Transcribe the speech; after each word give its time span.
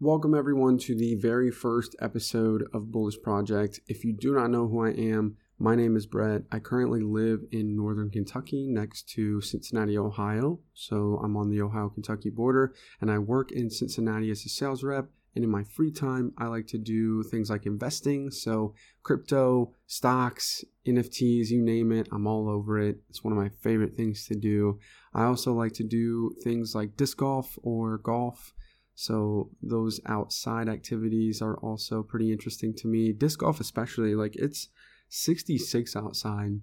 Welcome, 0.00 0.32
everyone, 0.32 0.78
to 0.78 0.94
the 0.94 1.16
very 1.16 1.50
first 1.50 1.96
episode 2.00 2.62
of 2.72 2.92
Bullish 2.92 3.20
Project. 3.20 3.80
If 3.88 4.04
you 4.04 4.12
do 4.12 4.32
not 4.32 4.48
know 4.48 4.68
who 4.68 4.86
I 4.86 4.90
am, 4.90 5.38
my 5.58 5.74
name 5.74 5.96
is 5.96 6.06
Brett. 6.06 6.42
I 6.52 6.60
currently 6.60 7.00
live 7.00 7.40
in 7.50 7.74
northern 7.74 8.08
Kentucky 8.08 8.68
next 8.68 9.08
to 9.14 9.40
Cincinnati, 9.40 9.98
Ohio. 9.98 10.60
So 10.72 11.20
I'm 11.20 11.36
on 11.36 11.50
the 11.50 11.60
Ohio 11.60 11.88
Kentucky 11.88 12.30
border, 12.30 12.74
and 13.00 13.10
I 13.10 13.18
work 13.18 13.50
in 13.50 13.70
Cincinnati 13.70 14.30
as 14.30 14.44
a 14.44 14.48
sales 14.48 14.84
rep. 14.84 15.08
And 15.34 15.42
in 15.42 15.50
my 15.50 15.64
free 15.64 15.90
time, 15.90 16.32
I 16.38 16.46
like 16.46 16.68
to 16.68 16.78
do 16.78 17.24
things 17.24 17.50
like 17.50 17.66
investing. 17.66 18.30
So, 18.30 18.74
crypto, 19.02 19.72
stocks, 19.88 20.64
NFTs, 20.86 21.48
you 21.48 21.60
name 21.60 21.90
it, 21.90 22.08
I'm 22.12 22.28
all 22.28 22.48
over 22.48 22.78
it. 22.78 22.98
It's 23.10 23.24
one 23.24 23.32
of 23.32 23.38
my 23.38 23.48
favorite 23.48 23.96
things 23.96 24.28
to 24.28 24.36
do. 24.36 24.78
I 25.12 25.24
also 25.24 25.54
like 25.54 25.72
to 25.72 25.84
do 25.84 26.36
things 26.44 26.76
like 26.76 26.96
disc 26.96 27.16
golf 27.16 27.58
or 27.64 27.98
golf. 27.98 28.54
So 29.00 29.50
those 29.62 30.00
outside 30.06 30.68
activities 30.68 31.40
are 31.40 31.56
also 31.58 32.02
pretty 32.02 32.32
interesting 32.32 32.74
to 32.78 32.88
me. 32.88 33.12
Disc 33.12 33.38
golf, 33.38 33.60
especially, 33.60 34.16
like 34.16 34.34
it's 34.34 34.70
66 35.08 35.94
outside. 35.94 36.62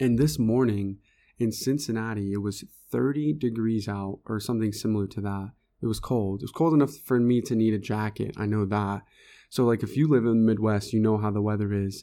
And 0.00 0.18
this 0.18 0.36
morning 0.36 0.98
in 1.38 1.52
Cincinnati, 1.52 2.32
it 2.32 2.42
was 2.42 2.64
30 2.90 3.34
degrees 3.34 3.86
out 3.86 4.18
or 4.26 4.40
something 4.40 4.72
similar 4.72 5.06
to 5.06 5.20
that. 5.20 5.52
It 5.80 5.86
was 5.86 6.00
cold. 6.00 6.40
It 6.40 6.46
was 6.46 6.50
cold 6.50 6.74
enough 6.74 6.92
for 7.04 7.20
me 7.20 7.40
to 7.42 7.54
need 7.54 7.72
a 7.72 7.78
jacket. 7.78 8.34
I 8.36 8.46
know 8.46 8.64
that. 8.64 9.02
So, 9.48 9.64
like, 9.64 9.84
if 9.84 9.96
you 9.96 10.08
live 10.08 10.24
in 10.24 10.44
the 10.44 10.52
Midwest, 10.52 10.92
you 10.92 10.98
know 10.98 11.18
how 11.18 11.30
the 11.30 11.40
weather 11.40 11.72
is 11.72 12.02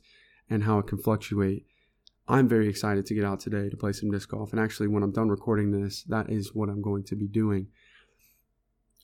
and 0.49 0.63
how 0.63 0.80
it 0.80 0.88
can 0.88 0.99
fluctuate. 0.99 1.66
I'm 2.25 2.47
very 2.47 2.70
excited 2.70 3.05
to 3.05 3.13
get 3.13 3.25
out 3.25 3.41
today 3.41 3.67
to 3.67 3.75
play 3.75 3.91
some 3.91 4.11
disc 4.11 4.30
golf. 4.30 4.53
And 4.53 4.61
actually, 4.61 4.88
when 4.88 5.03
I'm 5.03 5.11
done 5.11 5.27
recording 5.27 5.72
this, 5.72 6.03
that 6.03 6.30
is 6.30 6.55
what 6.55 6.70
I'm 6.70 6.81
going 6.81 7.03
to 7.03 7.17
be 7.17 7.27
doing 7.27 7.67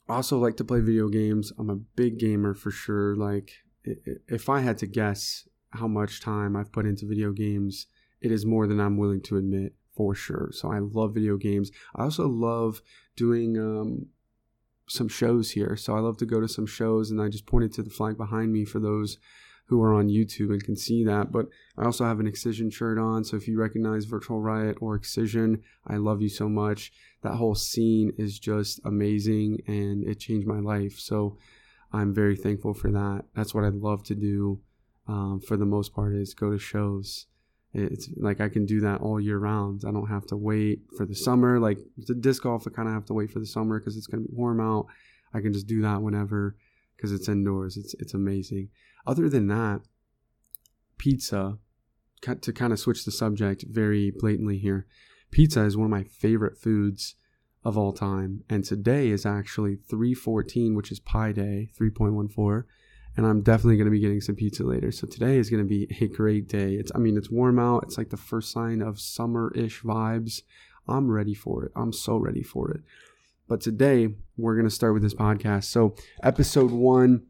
also 0.09 0.37
like 0.37 0.57
to 0.57 0.65
play 0.65 0.81
video 0.81 1.07
games. 1.07 1.53
I'm 1.57 1.69
a 1.69 1.75
big 1.75 2.19
gamer 2.19 2.53
for 2.53 2.71
sure. 2.71 3.15
Like 3.15 3.51
if 3.83 4.49
I 4.49 4.61
had 4.61 4.77
to 4.79 4.87
guess 4.87 5.47
how 5.71 5.87
much 5.87 6.21
time 6.21 6.55
I've 6.55 6.71
put 6.71 6.85
into 6.85 7.05
video 7.05 7.31
games, 7.31 7.87
it 8.21 8.31
is 8.31 8.45
more 8.45 8.67
than 8.67 8.79
I'm 8.79 8.97
willing 8.97 9.21
to 9.21 9.37
admit 9.37 9.73
for 9.95 10.15
sure. 10.15 10.49
So 10.51 10.71
I 10.71 10.79
love 10.79 11.13
video 11.13 11.37
games. 11.37 11.71
I 11.95 12.03
also 12.03 12.27
love 12.27 12.81
doing 13.15 13.57
um, 13.57 14.07
some 14.87 15.07
shows 15.07 15.51
here. 15.51 15.75
So 15.75 15.95
I 15.95 15.99
love 15.99 16.17
to 16.17 16.25
go 16.25 16.39
to 16.41 16.47
some 16.47 16.65
shows, 16.65 17.11
and 17.11 17.21
I 17.21 17.29
just 17.29 17.45
pointed 17.45 17.73
to 17.73 17.83
the 17.83 17.89
flag 17.89 18.17
behind 18.17 18.51
me 18.51 18.65
for 18.65 18.79
those 18.79 19.17
who 19.65 19.81
are 19.81 19.93
on 19.93 20.07
YouTube 20.07 20.49
and 20.49 20.63
can 20.63 20.75
see 20.75 21.03
that. 21.05 21.31
But 21.31 21.47
I 21.77 21.85
also 21.85 22.05
have 22.05 22.19
an 22.19 22.27
Excision 22.27 22.69
shirt 22.69 22.97
on. 22.97 23.23
So 23.23 23.37
if 23.37 23.47
you 23.47 23.59
recognize 23.59 24.05
Virtual 24.05 24.39
Riot 24.39 24.77
or 24.81 24.95
Excision, 24.95 25.63
I 25.87 25.97
love 25.97 26.21
you 26.21 26.29
so 26.29 26.49
much. 26.49 26.91
That 27.21 27.35
whole 27.35 27.55
scene 27.55 28.13
is 28.17 28.39
just 28.39 28.81
amazing 28.85 29.61
and 29.67 30.03
it 30.03 30.19
changed 30.19 30.47
my 30.47 30.59
life. 30.59 30.99
So 30.99 31.37
I'm 31.91 32.13
very 32.13 32.35
thankful 32.35 32.73
for 32.73 32.91
that. 32.91 33.23
That's 33.35 33.53
what 33.53 33.63
I 33.63 33.69
love 33.69 34.03
to 34.05 34.15
do 34.15 34.59
um, 35.07 35.39
for 35.39 35.57
the 35.57 35.65
most 35.65 35.93
part 35.93 36.13
is 36.13 36.33
go 36.33 36.51
to 36.51 36.57
shows. 36.57 37.27
It's 37.73 38.09
like 38.17 38.39
I 38.39 38.49
can 38.49 38.65
do 38.65 38.81
that 38.81 39.01
all 39.01 39.19
year 39.19 39.39
round. 39.39 39.83
I 39.87 39.91
don't 39.91 40.07
have 40.07 40.27
to 40.27 40.37
wait 40.37 40.81
for 40.95 41.05
the 41.05 41.15
summer. 41.15 41.59
Like 41.59 41.79
the 41.97 42.13
disc 42.13 42.43
golf, 42.43 42.67
I 42.67 42.71
kind 42.71 42.87
of 42.87 42.93
have 42.93 43.05
to 43.05 43.13
wait 43.13 43.31
for 43.31 43.39
the 43.39 43.45
summer 43.45 43.79
because 43.79 43.97
it's 43.97 44.05
going 44.05 44.23
to 44.23 44.29
be 44.29 44.35
warm 44.35 44.59
out. 44.59 44.87
I 45.33 45.41
can 45.41 45.53
just 45.53 45.65
do 45.65 45.81
that 45.81 46.01
whenever 46.01 46.55
because 46.95 47.11
it's 47.11 47.27
indoors. 47.27 47.77
It's 47.77 47.93
it's 47.95 48.13
amazing. 48.13 48.69
Other 49.05 49.29
than 49.29 49.47
that, 49.47 49.81
pizza, 50.97 51.57
to 52.21 52.53
kind 52.53 52.71
of 52.71 52.79
switch 52.79 53.05
the 53.05 53.11
subject 53.11 53.65
very 53.69 54.11
blatantly 54.11 54.57
here, 54.57 54.85
pizza 55.31 55.63
is 55.63 55.75
one 55.75 55.85
of 55.85 55.91
my 55.91 56.03
favorite 56.03 56.57
foods 56.57 57.15
of 57.65 57.77
all 57.77 57.93
time. 57.93 58.43
And 58.49 58.63
today 58.63 59.09
is 59.09 59.25
actually 59.25 59.75
314, 59.75 60.75
which 60.75 60.91
is 60.91 60.99
Pi 60.99 61.31
Day, 61.31 61.69
3.14. 61.79 62.63
And 63.15 63.27
I'm 63.27 63.41
definitely 63.41 63.77
going 63.77 63.85
to 63.85 63.91
be 63.91 63.99
getting 63.99 64.21
some 64.21 64.35
pizza 64.35 64.63
later. 64.63 64.91
So 64.91 65.05
today 65.07 65.37
is 65.37 65.49
going 65.49 65.63
to 65.63 65.69
be 65.69 65.87
a 66.01 66.07
great 66.07 66.47
day. 66.47 66.73
It's, 66.73 66.91
I 66.95 66.97
mean, 66.97 67.15
it's 67.15 67.29
warm 67.29 67.59
out. 67.59 67.83
It's 67.83 67.97
like 67.97 68.09
the 68.09 68.17
first 68.17 68.51
sign 68.51 68.81
of 68.81 68.99
summer 68.99 69.51
ish 69.55 69.83
vibes. 69.83 70.41
I'm 70.87 71.11
ready 71.11 71.35
for 71.35 71.63
it. 71.63 71.71
I'm 71.75 71.93
so 71.93 72.17
ready 72.17 72.43
for 72.43 72.71
it. 72.71 72.81
But 73.47 73.61
today 73.61 74.09
we're 74.37 74.55
going 74.55 74.67
to 74.67 74.73
start 74.73 74.93
with 74.93 75.03
this 75.03 75.13
podcast. 75.13 75.65
So, 75.65 75.95
episode 76.21 76.71
one, 76.71 77.23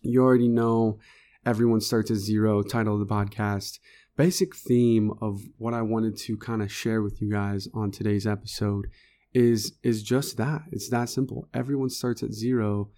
you 0.00 0.22
already 0.22 0.48
know 0.48 0.98
everyone 1.44 1.80
starts 1.80 2.10
at 2.10 2.16
zero, 2.16 2.62
title 2.62 2.94
of 2.94 3.00
the 3.00 3.14
podcast. 3.14 3.78
Basic 4.16 4.54
theme 4.56 5.12
of 5.20 5.42
what 5.58 5.74
I 5.74 5.82
wanted 5.82 6.16
to 6.18 6.36
kind 6.36 6.62
of 6.62 6.72
share 6.72 7.02
with 7.02 7.20
you 7.20 7.30
guys 7.30 7.68
on 7.74 7.90
today's 7.90 8.26
episode 8.26 8.86
is 9.34 9.78
is 9.82 10.02
just 10.02 10.36
that. 10.36 10.62
It's 10.70 10.88
that 10.90 11.08
simple. 11.08 11.48
Everyone 11.54 11.90
starts 11.90 12.22
at 12.22 12.32
zero 12.32 12.90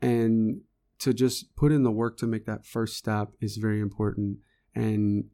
and 0.00 0.60
to 0.98 1.12
just 1.12 1.54
put 1.56 1.72
in 1.72 1.82
the 1.82 1.90
work 1.90 2.16
to 2.18 2.26
make 2.26 2.46
that 2.46 2.64
first 2.64 2.96
step 2.96 3.32
is 3.40 3.56
very 3.56 3.80
important. 3.80 4.38
And 4.74 5.24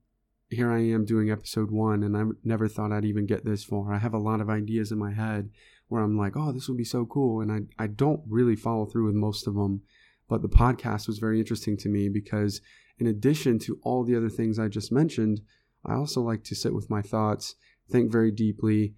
here 0.51 0.71
I 0.71 0.81
am 0.81 1.05
doing 1.05 1.31
episode 1.31 1.71
one, 1.71 2.03
and 2.03 2.17
I 2.17 2.25
never 2.45 2.69
thought 2.69 2.93
I'd 2.93 3.05
even 3.05 3.27
get 3.27 3.45
this 3.45 3.65
far. 3.65 3.93
I 3.93 3.99
have 3.99 4.15
a 4.15 4.19
lot 4.19 4.41
of 4.41 4.51
ideas 4.51 4.93
in 4.93 4.99
my 4.99 5.13
head 5.13 5.51
where 5.93 6.03
I'm 6.03 6.17
like, 6.17 6.37
oh, 6.37 6.53
this 6.53 6.69
would 6.69 6.79
be 6.79 6.85
so 6.85 7.05
cool. 7.05 7.41
And 7.41 7.53
I, 7.53 7.85
I 7.85 7.87
don't 7.87 8.23
really 8.27 8.57
follow 8.57 8.87
through 8.87 9.07
with 9.07 9.15
most 9.15 9.47
of 9.47 9.55
them. 9.55 9.83
But 10.29 10.41
the 10.41 10.49
podcast 10.49 11.07
was 11.07 11.19
very 11.19 11.39
interesting 11.39 11.77
to 11.79 11.89
me 11.89 12.09
because, 12.09 12.63
in 12.99 13.07
addition 13.07 13.59
to 13.61 13.79
all 13.83 14.03
the 14.03 14.17
other 14.17 14.31
things 14.31 14.59
I 14.59 14.69
just 14.69 14.91
mentioned, 14.91 15.43
I 15.85 15.95
also 15.95 16.23
like 16.23 16.45
to 16.45 16.55
sit 16.55 16.73
with 16.73 16.89
my 16.89 17.03
thoughts, 17.03 17.55
think 17.91 18.11
very 18.11 18.31
deeply, 18.31 18.95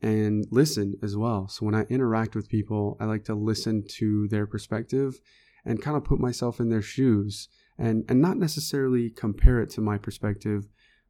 and 0.00 0.46
listen 0.50 0.94
as 1.02 1.16
well. 1.16 1.48
So 1.48 1.66
when 1.66 1.74
I 1.74 1.82
interact 1.82 2.36
with 2.36 2.48
people, 2.48 2.96
I 3.00 3.06
like 3.06 3.24
to 3.24 3.34
listen 3.34 3.84
to 3.98 4.28
their 4.28 4.46
perspective 4.46 5.20
and 5.64 5.82
kind 5.82 5.96
of 5.96 6.04
put 6.04 6.20
myself 6.20 6.60
in 6.60 6.68
their 6.68 6.82
shoes 6.82 7.48
and, 7.78 8.04
and 8.08 8.20
not 8.20 8.36
necessarily 8.36 9.10
compare 9.10 9.60
it 9.60 9.70
to 9.70 9.80
my 9.80 9.98
perspective, 9.98 10.68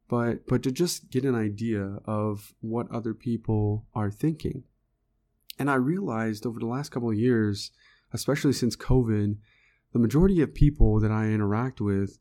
but 0.09 0.47
but 0.47 0.63
to 0.63 0.71
just 0.71 1.11
get 1.11 1.25
an 1.25 1.35
idea 1.35 1.99
of 2.05 2.53
what 2.61 2.89
other 2.91 3.13
people 3.13 3.85
are 3.93 4.09
thinking. 4.09 4.63
And 5.59 5.69
I 5.69 5.75
realized 5.75 6.45
over 6.45 6.59
the 6.59 6.67
last 6.67 6.89
couple 6.89 7.09
of 7.09 7.17
years, 7.17 7.71
especially 8.13 8.53
since 8.53 8.75
COVID, 8.75 9.37
the 9.93 9.99
majority 9.99 10.41
of 10.41 10.53
people 10.53 10.99
that 10.99 11.11
I 11.11 11.27
interact 11.27 11.81
with 11.81 12.19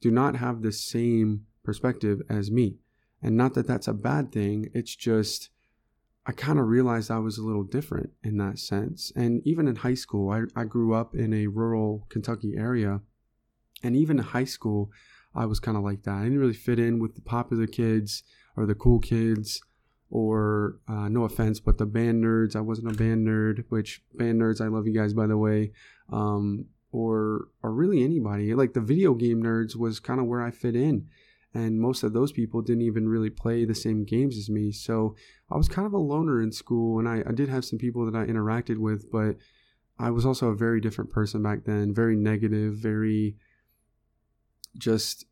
do 0.00 0.10
not 0.10 0.36
have 0.36 0.62
the 0.62 0.72
same 0.72 1.46
perspective 1.62 2.20
as 2.28 2.50
me. 2.50 2.76
And 3.22 3.36
not 3.36 3.54
that 3.54 3.66
that's 3.66 3.88
a 3.88 3.94
bad 3.94 4.32
thing, 4.32 4.68
it's 4.74 4.94
just 4.94 5.48
I 6.26 6.32
kind 6.32 6.58
of 6.58 6.68
realized 6.68 7.10
I 7.10 7.18
was 7.18 7.36
a 7.36 7.42
little 7.44 7.64
different 7.64 8.10
in 8.22 8.38
that 8.38 8.58
sense. 8.58 9.12
And 9.14 9.46
even 9.46 9.68
in 9.68 9.76
high 9.76 9.94
school, 9.94 10.30
I, 10.30 10.42
I 10.58 10.64
grew 10.64 10.94
up 10.94 11.14
in 11.14 11.34
a 11.34 11.48
rural 11.48 12.06
Kentucky 12.08 12.54
area. 12.56 13.00
And 13.82 13.94
even 13.94 14.18
in 14.18 14.24
high 14.24 14.44
school, 14.44 14.90
I 15.34 15.44
was 15.44 15.60
kind 15.60 15.76
of 15.76 15.82
like 15.82 16.04
that. 16.04 16.14
I 16.14 16.22
didn't 16.24 16.38
really 16.38 16.54
fit 16.54 16.78
in 16.78 16.98
with 16.98 17.14
the 17.14 17.20
popular 17.20 17.66
kids 17.66 18.22
or 18.56 18.64
the 18.64 18.74
cool 18.74 19.00
kids 19.00 19.60
or 20.14 20.76
uh, 20.86 21.08
no 21.08 21.24
offense, 21.24 21.58
but 21.58 21.76
the 21.76 21.84
band 21.84 22.22
nerds. 22.22 22.54
I 22.54 22.60
wasn't 22.60 22.92
a 22.92 22.94
band 22.94 23.26
nerd, 23.26 23.64
which 23.68 24.00
band 24.14 24.40
nerds, 24.40 24.60
I 24.60 24.68
love 24.68 24.86
you 24.86 24.94
guys, 24.94 25.12
by 25.12 25.26
the 25.26 25.36
way. 25.36 25.72
Um, 26.12 26.66
or 26.92 27.48
or 27.64 27.72
really 27.72 28.04
anybody. 28.04 28.54
Like 28.54 28.74
the 28.74 28.80
video 28.80 29.14
game 29.14 29.42
nerds 29.42 29.74
was 29.74 29.98
kind 29.98 30.20
of 30.20 30.26
where 30.26 30.40
I 30.40 30.52
fit 30.52 30.76
in. 30.76 31.08
And 31.52 31.80
most 31.80 32.04
of 32.04 32.12
those 32.12 32.30
people 32.30 32.62
didn't 32.62 32.82
even 32.82 33.08
really 33.08 33.30
play 33.30 33.64
the 33.64 33.74
same 33.74 34.04
games 34.04 34.38
as 34.38 34.48
me. 34.48 34.70
So 34.70 35.16
I 35.50 35.56
was 35.56 35.68
kind 35.68 35.86
of 35.86 35.92
a 35.92 35.98
loner 35.98 36.40
in 36.40 36.52
school 36.52 37.00
and 37.00 37.08
I, 37.08 37.24
I 37.28 37.32
did 37.32 37.48
have 37.48 37.64
some 37.64 37.78
people 37.80 38.08
that 38.08 38.16
I 38.16 38.24
interacted 38.26 38.78
with, 38.78 39.10
but 39.10 39.36
I 39.98 40.10
was 40.10 40.24
also 40.24 40.48
a 40.48 40.56
very 40.56 40.80
different 40.80 41.10
person 41.10 41.42
back 41.42 41.64
then, 41.64 41.92
very 41.92 42.16
negative, 42.16 42.74
very 42.74 43.36
just 44.78 45.26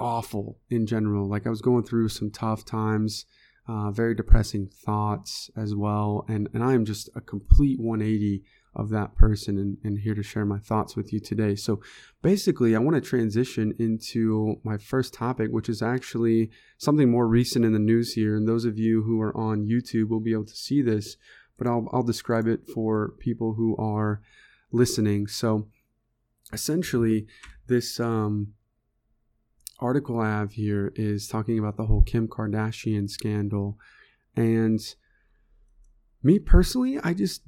awful 0.00 0.58
in 0.68 0.86
general. 0.86 1.28
Like 1.28 1.46
I 1.46 1.50
was 1.50 1.62
going 1.62 1.84
through 1.84 2.08
some 2.08 2.30
tough 2.30 2.64
times, 2.64 3.24
uh, 3.68 3.90
very 3.90 4.14
depressing 4.14 4.66
thoughts 4.66 5.50
as 5.56 5.74
well. 5.74 6.24
And, 6.28 6.48
and 6.52 6.64
I 6.64 6.74
am 6.74 6.84
just 6.84 7.08
a 7.14 7.20
complete 7.20 7.78
180 7.80 8.42
of 8.74 8.88
that 8.88 9.14
person 9.14 9.58
and, 9.58 9.76
and 9.84 9.98
here 9.98 10.14
to 10.14 10.22
share 10.22 10.44
my 10.44 10.58
thoughts 10.58 10.96
with 10.96 11.12
you 11.12 11.20
today. 11.20 11.54
So 11.54 11.80
basically, 12.22 12.74
I 12.74 12.78
want 12.78 12.94
to 12.96 13.00
transition 13.00 13.74
into 13.78 14.56
my 14.64 14.78
first 14.78 15.14
topic, 15.14 15.50
which 15.50 15.68
is 15.68 15.82
actually 15.82 16.50
something 16.78 17.10
more 17.10 17.28
recent 17.28 17.64
in 17.64 17.72
the 17.72 17.78
news 17.78 18.14
here. 18.14 18.34
And 18.34 18.48
those 18.48 18.64
of 18.64 18.78
you 18.78 19.02
who 19.02 19.20
are 19.20 19.36
on 19.36 19.68
YouTube 19.68 20.08
will 20.08 20.20
be 20.20 20.32
able 20.32 20.46
to 20.46 20.56
see 20.56 20.82
this, 20.82 21.16
but 21.58 21.66
I'll, 21.66 21.86
I'll 21.92 22.02
describe 22.02 22.46
it 22.46 22.68
for 22.68 23.12
people 23.18 23.54
who 23.54 23.76
are 23.76 24.22
listening. 24.72 25.26
So 25.26 25.68
essentially, 26.52 27.26
this 27.68 28.00
um, 28.00 28.54
article 29.82 30.20
I 30.20 30.28
have 30.28 30.52
here 30.52 30.92
is 30.94 31.26
talking 31.26 31.58
about 31.58 31.76
the 31.76 31.86
whole 31.86 32.02
Kim 32.02 32.28
Kardashian 32.28 33.10
scandal. 33.10 33.78
And 34.36 34.80
me 36.22 36.38
personally, 36.38 36.98
I 37.02 37.12
just 37.14 37.42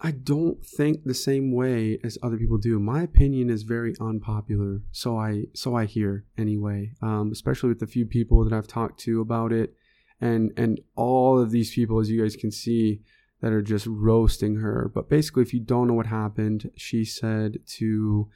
I 0.00 0.12
don't 0.12 0.64
think 0.64 1.02
the 1.02 1.14
same 1.14 1.50
way 1.50 1.98
as 2.04 2.18
other 2.22 2.36
people 2.36 2.58
do. 2.58 2.78
My 2.78 3.02
opinion 3.02 3.50
is 3.50 3.64
very 3.64 3.94
unpopular, 4.00 4.82
so 4.92 5.18
I 5.18 5.46
so 5.54 5.74
I 5.74 5.86
hear 5.86 6.24
anyway. 6.36 6.92
Um, 7.02 7.30
especially 7.32 7.70
with 7.70 7.80
the 7.80 7.86
few 7.86 8.06
people 8.06 8.44
that 8.44 8.52
I've 8.52 8.68
talked 8.68 9.00
to 9.00 9.20
about 9.20 9.52
it, 9.52 9.74
and 10.20 10.52
and 10.56 10.80
all 10.94 11.40
of 11.40 11.50
these 11.50 11.74
people, 11.74 11.98
as 11.98 12.10
you 12.10 12.22
guys 12.22 12.36
can 12.36 12.52
see, 12.52 13.00
that 13.40 13.52
are 13.52 13.62
just 13.62 13.86
roasting 13.86 14.56
her. 14.56 14.88
But 14.94 15.08
basically, 15.08 15.42
if 15.42 15.52
you 15.52 15.60
don't 15.60 15.88
know 15.88 15.94
what 15.94 16.06
happened, 16.06 16.70
she 16.76 17.04
said 17.04 17.58
to 17.78 18.28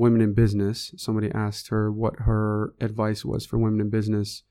women 0.00 0.22
in 0.22 0.32
business, 0.32 0.94
somebody 0.96 1.30
asked 1.32 1.68
her 1.68 1.92
what 1.92 2.20
her 2.20 2.74
advice 2.80 3.22
was 3.24 3.44
for 3.44 3.58
women 3.58 3.80
in 3.80 3.90
business. 3.90 4.42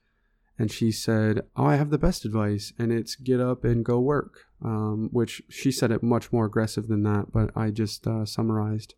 And 0.56 0.70
she 0.70 0.92
said, 0.92 1.42
Oh, 1.56 1.64
I 1.64 1.76
have 1.76 1.90
the 1.90 1.98
best 1.98 2.24
advice, 2.24 2.72
and 2.78 2.92
it's 2.92 3.16
get 3.16 3.40
up 3.40 3.64
and 3.64 3.84
go 3.84 3.98
work. 3.98 4.44
Um, 4.62 5.08
which 5.10 5.42
she 5.48 5.72
said 5.72 5.90
it 5.90 6.02
much 6.02 6.32
more 6.32 6.44
aggressive 6.44 6.86
than 6.86 7.02
that, 7.04 7.32
but 7.32 7.50
I 7.56 7.70
just 7.70 8.06
uh, 8.06 8.26
summarized. 8.26 8.94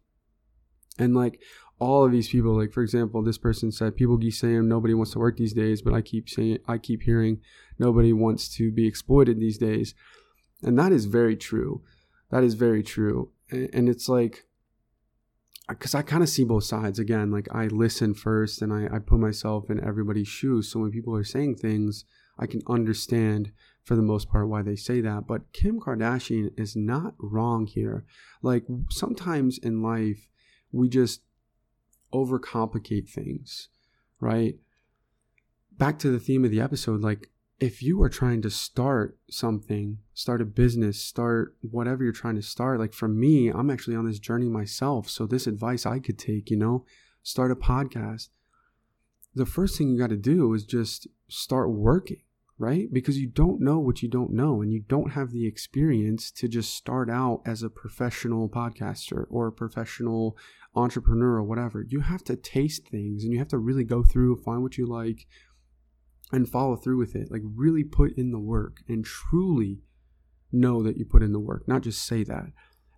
And 0.98 1.14
like 1.14 1.40
all 1.78 2.04
of 2.04 2.12
these 2.12 2.28
people, 2.28 2.58
like 2.58 2.72
for 2.72 2.82
example, 2.82 3.22
this 3.22 3.38
person 3.38 3.72
said, 3.72 3.96
people 3.96 4.18
keep 4.18 4.34
saying 4.34 4.68
nobody 4.68 4.92
wants 4.92 5.12
to 5.12 5.20
work 5.20 5.36
these 5.36 5.54
days, 5.54 5.80
but 5.80 5.94
I 5.94 6.02
keep 6.02 6.28
saying, 6.28 6.58
I 6.66 6.78
keep 6.78 7.02
hearing 7.02 7.40
nobody 7.78 8.12
wants 8.12 8.48
to 8.56 8.70
be 8.72 8.86
exploited 8.86 9.38
these 9.38 9.56
days. 9.56 9.94
And 10.62 10.78
that 10.78 10.92
is 10.92 11.06
very 11.06 11.36
true. 11.36 11.82
That 12.30 12.44
is 12.44 12.54
very 12.54 12.82
true. 12.82 13.30
And 13.50 13.88
it's 13.88 14.08
like, 14.08 14.46
because 15.68 15.94
I 15.94 16.02
kind 16.02 16.22
of 16.22 16.28
see 16.28 16.44
both 16.44 16.64
sides 16.64 16.98
again. 16.98 17.30
Like 17.30 17.48
I 17.52 17.66
listen 17.66 18.14
first 18.14 18.62
and 18.62 18.72
I, 18.72 18.96
I 18.96 18.98
put 18.98 19.18
myself 19.18 19.70
in 19.70 19.82
everybody's 19.82 20.28
shoes. 20.28 20.70
So 20.70 20.80
when 20.80 20.90
people 20.90 21.14
are 21.14 21.24
saying 21.24 21.56
things, 21.56 22.04
I 22.38 22.46
can 22.46 22.62
understand 22.66 23.52
for 23.84 23.96
the 23.96 24.02
most 24.02 24.28
part 24.28 24.48
why 24.48 24.62
they 24.62 24.76
say 24.76 25.00
that. 25.00 25.26
But 25.26 25.52
Kim 25.52 25.80
Kardashian 25.80 26.50
is 26.58 26.76
not 26.76 27.14
wrong 27.18 27.66
here. 27.66 28.04
Like 28.42 28.64
sometimes 28.90 29.58
in 29.58 29.82
life, 29.82 30.28
we 30.72 30.88
just 30.88 31.22
overcomplicate 32.12 33.08
things, 33.08 33.68
right? 34.20 34.56
Back 35.72 35.98
to 36.00 36.10
the 36.10 36.20
theme 36.20 36.44
of 36.44 36.50
the 36.50 36.60
episode, 36.60 37.00
like 37.00 37.28
if 37.62 37.80
you 37.80 38.02
are 38.02 38.08
trying 38.08 38.42
to 38.42 38.50
start 38.50 39.16
something, 39.30 39.98
start 40.14 40.40
a 40.40 40.44
business, 40.44 41.00
start 41.00 41.54
whatever 41.60 42.02
you're 42.02 42.12
trying 42.12 42.34
to 42.34 42.42
start, 42.42 42.80
like 42.80 42.92
for 42.92 43.06
me, 43.06 43.50
I'm 43.50 43.70
actually 43.70 43.94
on 43.94 44.04
this 44.04 44.18
journey 44.18 44.48
myself. 44.48 45.08
So, 45.08 45.26
this 45.26 45.46
advice 45.46 45.86
I 45.86 46.00
could 46.00 46.18
take, 46.18 46.50
you 46.50 46.56
know, 46.56 46.84
start 47.22 47.52
a 47.52 47.54
podcast. 47.54 48.30
The 49.36 49.46
first 49.46 49.78
thing 49.78 49.90
you 49.90 49.96
got 49.96 50.10
to 50.10 50.16
do 50.16 50.52
is 50.54 50.64
just 50.64 51.06
start 51.28 51.70
working, 51.70 52.22
right? 52.58 52.92
Because 52.92 53.20
you 53.20 53.28
don't 53.28 53.60
know 53.60 53.78
what 53.78 54.02
you 54.02 54.08
don't 54.08 54.32
know 54.32 54.60
and 54.60 54.72
you 54.72 54.80
don't 54.88 55.12
have 55.12 55.30
the 55.30 55.46
experience 55.46 56.32
to 56.32 56.48
just 56.48 56.74
start 56.74 57.08
out 57.08 57.42
as 57.46 57.62
a 57.62 57.70
professional 57.70 58.48
podcaster 58.48 59.26
or 59.30 59.46
a 59.46 59.52
professional 59.52 60.36
entrepreneur 60.74 61.36
or 61.36 61.44
whatever. 61.44 61.86
You 61.88 62.00
have 62.00 62.24
to 62.24 62.34
taste 62.34 62.88
things 62.88 63.22
and 63.22 63.32
you 63.32 63.38
have 63.38 63.48
to 63.48 63.58
really 63.58 63.84
go 63.84 64.02
through, 64.02 64.42
find 64.42 64.64
what 64.64 64.78
you 64.78 64.86
like, 64.86 65.28
and 66.32 66.48
follow 66.48 66.76
through 66.76 66.98
with 66.98 67.14
it. 67.14 67.30
Like 67.30 67.42
really 67.44 67.84
put 67.84 68.16
in 68.16 68.32
the 68.32 68.38
work 68.38 68.78
and 68.88 69.04
truly 69.04 69.82
know 70.50 70.82
that 70.82 70.96
you 70.96 71.04
put 71.04 71.22
in 71.22 71.32
the 71.32 71.40
work, 71.40 71.68
not 71.68 71.82
just 71.82 72.04
say 72.04 72.24
that. 72.24 72.46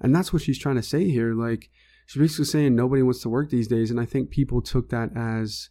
And 0.01 0.15
that's 0.15 0.33
what 0.33 0.43
she's 0.43 0.59
trying 0.59 0.77
to 0.77 0.83
say 0.83 1.09
here. 1.11 1.35
Like 1.35 1.71
she's 2.07 2.21
basically 2.21 2.47
saying 2.47 2.75
nobody 2.75 3.03
wants 3.03 3.21
to 3.23 3.29
work 3.29 3.51
these 3.51 3.69
days. 3.69 3.91
And 3.91 4.01
I 4.01 4.05
think 4.05 4.31
people 4.31 4.63
took 4.63 4.91
that 4.91 5.11
as 5.17 5.71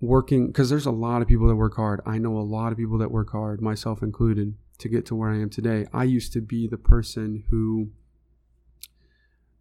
working 0.00 0.46
because 0.48 0.70
there's 0.70 0.86
a 0.86 0.90
lot 0.90 1.22
of 1.22 1.28
people 1.28 1.48
that 1.48 1.56
work 1.56 1.76
hard. 1.76 2.00
I 2.06 2.18
know 2.18 2.36
a 2.36 2.40
lot 2.40 2.72
of 2.72 2.78
people 2.78 2.98
that 2.98 3.10
work 3.10 3.32
hard, 3.32 3.60
myself 3.60 4.02
included, 4.02 4.54
to 4.78 4.88
get 4.88 5.06
to 5.06 5.14
where 5.14 5.30
I 5.30 5.40
am 5.40 5.50
today. 5.50 5.86
I 5.92 6.04
used 6.04 6.32
to 6.34 6.40
be 6.40 6.68
the 6.68 6.78
person 6.78 7.44
who 7.50 7.90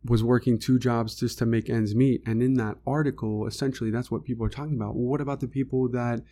was 0.08 0.24
working 0.24 0.60
two 0.60 0.80
jobs 0.80 1.16
just 1.16 1.38
to 1.40 1.46
make 1.46 1.70
ends 1.70 1.96
meet. 1.96 2.22
And 2.26 2.42
in 2.42 2.56
that 2.56 2.78
article, 2.86 3.48
essentially, 3.48 3.92
that's 3.92 4.12
what 4.12 4.24
people 4.24 4.46
are 4.46 4.50
talking 4.50 4.76
about. 4.76 4.96
Well, 4.96 5.06
what 5.06 5.22
about 5.22 5.40
the 5.40 5.48
people 5.48 5.90
that 5.90 6.24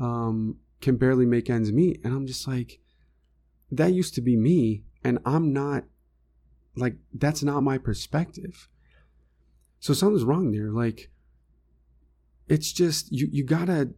um, 0.00 0.56
can 0.80 0.96
barely 0.96 1.26
make 1.26 1.50
ends 1.50 1.72
meet? 1.72 2.00
And 2.04 2.14
I'm 2.14 2.26
just 2.26 2.46
like, 2.48 2.80
that 3.70 3.92
used 3.92 4.14
to 4.14 4.20
be 4.20 4.36
me. 4.36 4.84
And 5.04 5.18
I'm 5.24 5.52
not, 5.52 5.84
like, 6.76 6.96
that's 7.12 7.42
not 7.42 7.62
my 7.62 7.78
perspective. 7.78 8.68
So 9.80 9.94
something's 9.94 10.24
wrong 10.24 10.52
there. 10.52 10.70
Like, 10.70 11.10
it's 12.48 12.72
just, 12.72 13.12
you, 13.12 13.28
you 13.30 13.44
gotta 13.44 13.90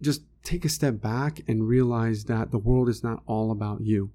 just 0.00 0.22
take 0.42 0.64
a 0.64 0.68
step 0.68 1.00
back 1.00 1.40
and 1.46 1.68
realize 1.68 2.24
that 2.24 2.50
the 2.50 2.58
world 2.58 2.88
is 2.88 3.02
not 3.02 3.22
all 3.26 3.50
about 3.50 3.80
you 3.82 4.10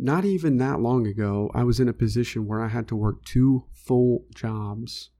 not 0.00 0.24
even 0.24 0.56
that 0.56 0.80
long 0.80 1.06
ago, 1.06 1.50
I 1.54 1.62
was 1.62 1.78
in 1.78 1.88
a 1.88 1.92
position 1.92 2.46
where 2.46 2.62
I 2.62 2.68
had 2.68 2.88
to 2.88 2.96
work 2.96 3.22
two 3.24 3.66
full 3.72 4.24
jobs. 4.34 5.10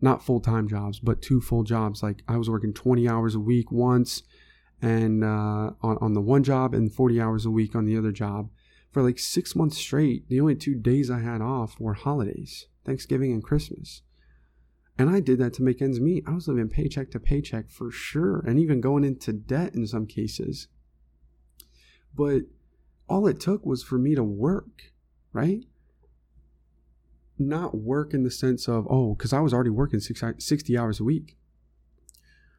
Not 0.00 0.22
full 0.22 0.40
time 0.40 0.68
jobs, 0.68 0.98
but 0.98 1.22
two 1.22 1.40
full 1.40 1.62
jobs. 1.62 2.02
Like 2.02 2.22
I 2.26 2.36
was 2.36 2.50
working 2.50 2.74
20 2.74 3.08
hours 3.08 3.34
a 3.34 3.40
week 3.40 3.70
once 3.70 4.24
and 4.82 5.22
uh, 5.22 5.70
on, 5.80 5.98
on 6.00 6.12
the 6.12 6.20
one 6.20 6.42
job 6.42 6.74
and 6.74 6.92
40 6.92 7.20
hours 7.20 7.46
a 7.46 7.50
week 7.50 7.74
on 7.76 7.84
the 7.86 7.96
other 7.96 8.12
job 8.12 8.50
for 8.90 9.00
like 9.00 9.18
six 9.18 9.54
months 9.54 9.78
straight. 9.78 10.28
The 10.28 10.40
only 10.40 10.56
two 10.56 10.74
days 10.74 11.08
I 11.10 11.20
had 11.20 11.40
off 11.40 11.78
were 11.78 11.94
holidays, 11.94 12.66
Thanksgiving 12.84 13.32
and 13.32 13.44
Christmas. 13.44 14.02
And 14.98 15.08
I 15.08 15.20
did 15.20 15.38
that 15.38 15.52
to 15.54 15.62
make 15.62 15.80
ends 15.80 16.00
meet. 16.00 16.24
I 16.26 16.32
was 16.32 16.48
living 16.48 16.68
paycheck 16.68 17.10
to 17.12 17.20
paycheck 17.20 17.70
for 17.70 17.90
sure, 17.90 18.40
and 18.40 18.58
even 18.58 18.80
going 18.80 19.04
into 19.04 19.32
debt 19.32 19.74
in 19.74 19.86
some 19.86 20.06
cases. 20.06 20.68
But 22.14 22.42
all 23.08 23.26
it 23.26 23.40
took 23.40 23.64
was 23.64 23.82
for 23.82 23.98
me 23.98 24.14
to 24.14 24.22
work, 24.22 24.92
right? 25.32 25.64
Not 27.38 27.76
work 27.76 28.14
in 28.14 28.22
the 28.24 28.30
sense 28.30 28.68
of, 28.68 28.86
oh, 28.88 29.14
because 29.14 29.32
I 29.32 29.40
was 29.40 29.52
already 29.52 29.70
working 29.70 30.00
60 30.00 30.78
hours 30.78 31.00
a 31.00 31.04
week. 31.04 31.36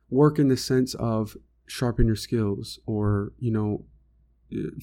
Work 0.09 0.39
in 0.39 0.47
the 0.47 0.57
sense 0.57 0.93
of 0.95 1.35
sharpen 1.65 2.07
your 2.07 2.15
skills 2.15 2.79
or, 2.85 3.33
you 3.39 3.51
know, 3.51 3.85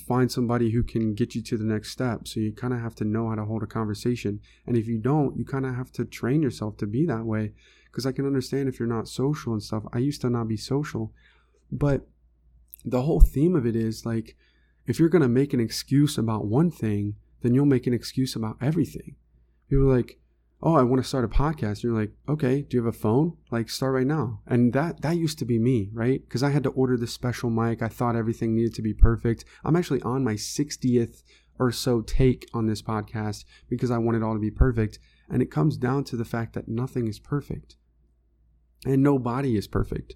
find 0.07 0.31
somebody 0.31 0.73
who 0.73 0.83
can 0.83 1.15
get 1.15 1.35
you 1.35 1.41
to 1.41 1.57
the 1.57 1.65
next 1.65 1.91
step. 1.91 2.29
So 2.29 2.41
you 2.41 2.53
kind 2.53 2.75
of 2.75 2.81
have 2.81 2.95
to 2.97 3.05
know 3.05 3.31
how 3.31 3.37
to 3.37 3.47
hold 3.47 3.63
a 3.63 3.67
conversation. 3.67 4.41
And 4.67 4.77
if 4.77 4.87
you 4.87 4.99
don't, 4.99 5.39
you 5.39 5.47
kind 5.47 5.65
of 5.65 5.75
have 5.75 5.91
to 5.93 6.05
train 6.05 6.43
yourself 6.43 6.77
to 6.79 6.87
be 6.87 7.07
that 7.07 7.25
way. 7.25 7.53
Because 7.87 8.05
I 8.05 8.13
can 8.13 8.27
understand 8.27 8.69
if 8.69 8.79
you're 8.79 8.89
not 8.89 9.09
social 9.09 9.55
and 9.55 9.63
stuff. 9.63 9.85
I 9.93 9.99
used 9.99 10.21
to 10.21 10.29
not 10.29 10.49
be 10.49 10.59
social. 10.59 11.13
But 11.73 12.07
the 12.85 13.03
whole 13.03 13.21
theme 13.21 13.57
of 13.57 13.65
it 13.65 13.77
is 13.77 14.05
like, 14.05 14.37
if 14.87 14.99
you're 14.99 15.09
going 15.09 15.23
to 15.23 15.29
make 15.29 15.53
an 15.53 15.61
excuse 15.61 16.19
about 16.19 16.47
one 16.47 16.71
thing, 16.71 17.17
then 17.43 17.55
you'll 17.55 17.67
make 17.67 17.87
an 17.87 17.95
excuse 17.95 18.37
about 18.37 18.57
everything. 18.61 19.17
People 19.69 19.91
are 19.91 19.97
like, 19.97 20.19
oh, 20.63 20.75
I 20.75 20.83
want 20.83 21.03
to 21.03 21.09
start 21.09 21.25
a 21.25 21.29
podcast. 21.29 21.83
And 21.83 21.85
you're 21.85 22.01
like, 22.01 22.13
okay, 22.29 22.63
do 22.63 22.77
you 22.77 22.85
have 22.85 22.95
a 22.95 22.99
phone? 22.99 23.37
Like, 23.51 23.69
start 23.69 23.95
right 23.95 24.07
now. 24.07 24.41
And 24.47 24.73
that 24.73 25.03
that 25.03 25.19
used 25.19 25.39
to 25.41 25.45
be 25.45 25.59
me, 25.59 25.91
right? 25.93 26.23
Because 26.27 26.43
I 26.43 26.51
had 26.51 26.63
to 26.65 26.71
order 26.71 26.97
this 26.97 27.13
special 27.13 27.51
mic. 27.51 27.83
I 27.83 27.89
thought 27.89 28.17
everything 28.17 28.55
needed 28.55 28.75
to 28.75 28.83
be 28.83 28.95
perfect. 28.95 29.45
I'm 29.65 29.77
actually 29.77 30.01
on 30.03 30.25
my 30.25 30.35
60th 30.35 31.23
or 31.59 31.71
so 31.71 32.01
take 32.01 32.49
on 32.53 32.67
this 32.67 32.83
podcast 32.83 33.45
because 33.69 33.91
I 33.91 33.99
want 33.99 34.17
it 34.17 34.23
all 34.23 34.35
to 34.35 34.41
be 34.41 34.51
perfect. 34.51 34.99
And 35.29 35.43
it 35.43 35.51
comes 35.51 35.77
down 35.77 36.05
to 36.05 36.17
the 36.17 36.25
fact 36.25 36.55
that 36.55 36.69
nothing 36.69 37.09
is 37.09 37.19
perfect. 37.19 37.77
And 38.87 39.03
nobody 39.03 39.57
is 39.57 39.67
perfect. 39.67 40.15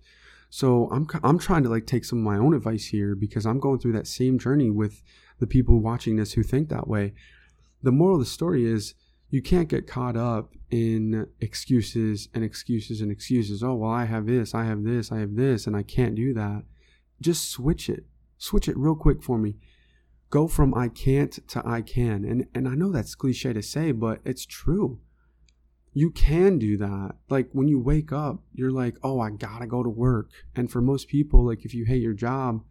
So 0.50 0.88
I'm 0.90 1.06
I'm 1.22 1.38
trying 1.38 1.62
to 1.64 1.68
like 1.68 1.86
take 1.86 2.04
some 2.04 2.18
of 2.18 2.24
my 2.24 2.38
own 2.38 2.54
advice 2.54 2.86
here 2.86 3.14
because 3.14 3.44
I'm 3.44 3.60
going 3.60 3.78
through 3.78 3.92
that 3.92 4.06
same 4.06 4.38
journey 4.38 4.70
with 4.70 5.02
the 5.38 5.46
people 5.46 5.78
watching 5.78 6.16
this 6.16 6.32
who 6.32 6.42
think 6.42 6.68
that 6.68 6.88
way. 6.88 7.12
The 7.82 7.92
moral 7.92 8.16
of 8.16 8.20
the 8.20 8.26
story 8.26 8.64
is 8.64 8.94
you 9.30 9.42
can't 9.42 9.68
get 9.68 9.86
caught 9.86 10.16
up 10.16 10.54
in 10.70 11.26
excuses 11.40 12.28
and 12.34 12.42
excuses 12.42 13.00
and 13.00 13.12
excuses. 13.12 13.62
Oh, 13.62 13.74
well, 13.74 13.90
I 13.90 14.06
have 14.06 14.26
this, 14.26 14.54
I 14.54 14.64
have 14.64 14.84
this, 14.84 15.12
I 15.12 15.18
have 15.18 15.36
this, 15.36 15.66
and 15.66 15.76
I 15.76 15.82
can't 15.82 16.14
do 16.14 16.32
that. 16.34 16.64
Just 17.20 17.50
switch 17.50 17.88
it. 17.90 18.04
Switch 18.38 18.68
it 18.68 18.76
real 18.76 18.94
quick 18.94 19.22
for 19.22 19.36
me. 19.36 19.56
Go 20.30 20.48
from 20.48 20.74
I 20.74 20.88
can't 20.88 21.46
to 21.48 21.66
I 21.66 21.82
can. 21.82 22.24
And 22.24 22.46
and 22.54 22.66
I 22.66 22.74
know 22.74 22.90
that's 22.90 23.14
cliche 23.14 23.52
to 23.52 23.62
say, 23.62 23.92
but 23.92 24.20
it's 24.24 24.46
true 24.46 25.00
you 25.98 26.12
can 26.12 26.58
do 26.58 26.76
that. 26.76 27.16
Like 27.28 27.48
when 27.50 27.66
you 27.66 27.80
wake 27.80 28.12
up, 28.12 28.38
you're 28.54 28.70
like, 28.70 28.94
oh, 29.02 29.18
I 29.18 29.30
gotta 29.30 29.66
go 29.66 29.82
to 29.82 29.88
work. 29.88 30.30
And 30.54 30.70
for 30.70 30.80
most 30.80 31.08
people, 31.08 31.44
like 31.44 31.64
if 31.64 31.74
you 31.74 31.86
hate 31.86 32.02
your 32.02 32.14
job, 32.14 32.62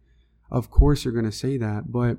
of 0.50 0.70
course 0.70 1.04
you're 1.04 1.12
gonna 1.12 1.30
say 1.30 1.58
that. 1.58 1.92
But 1.92 2.16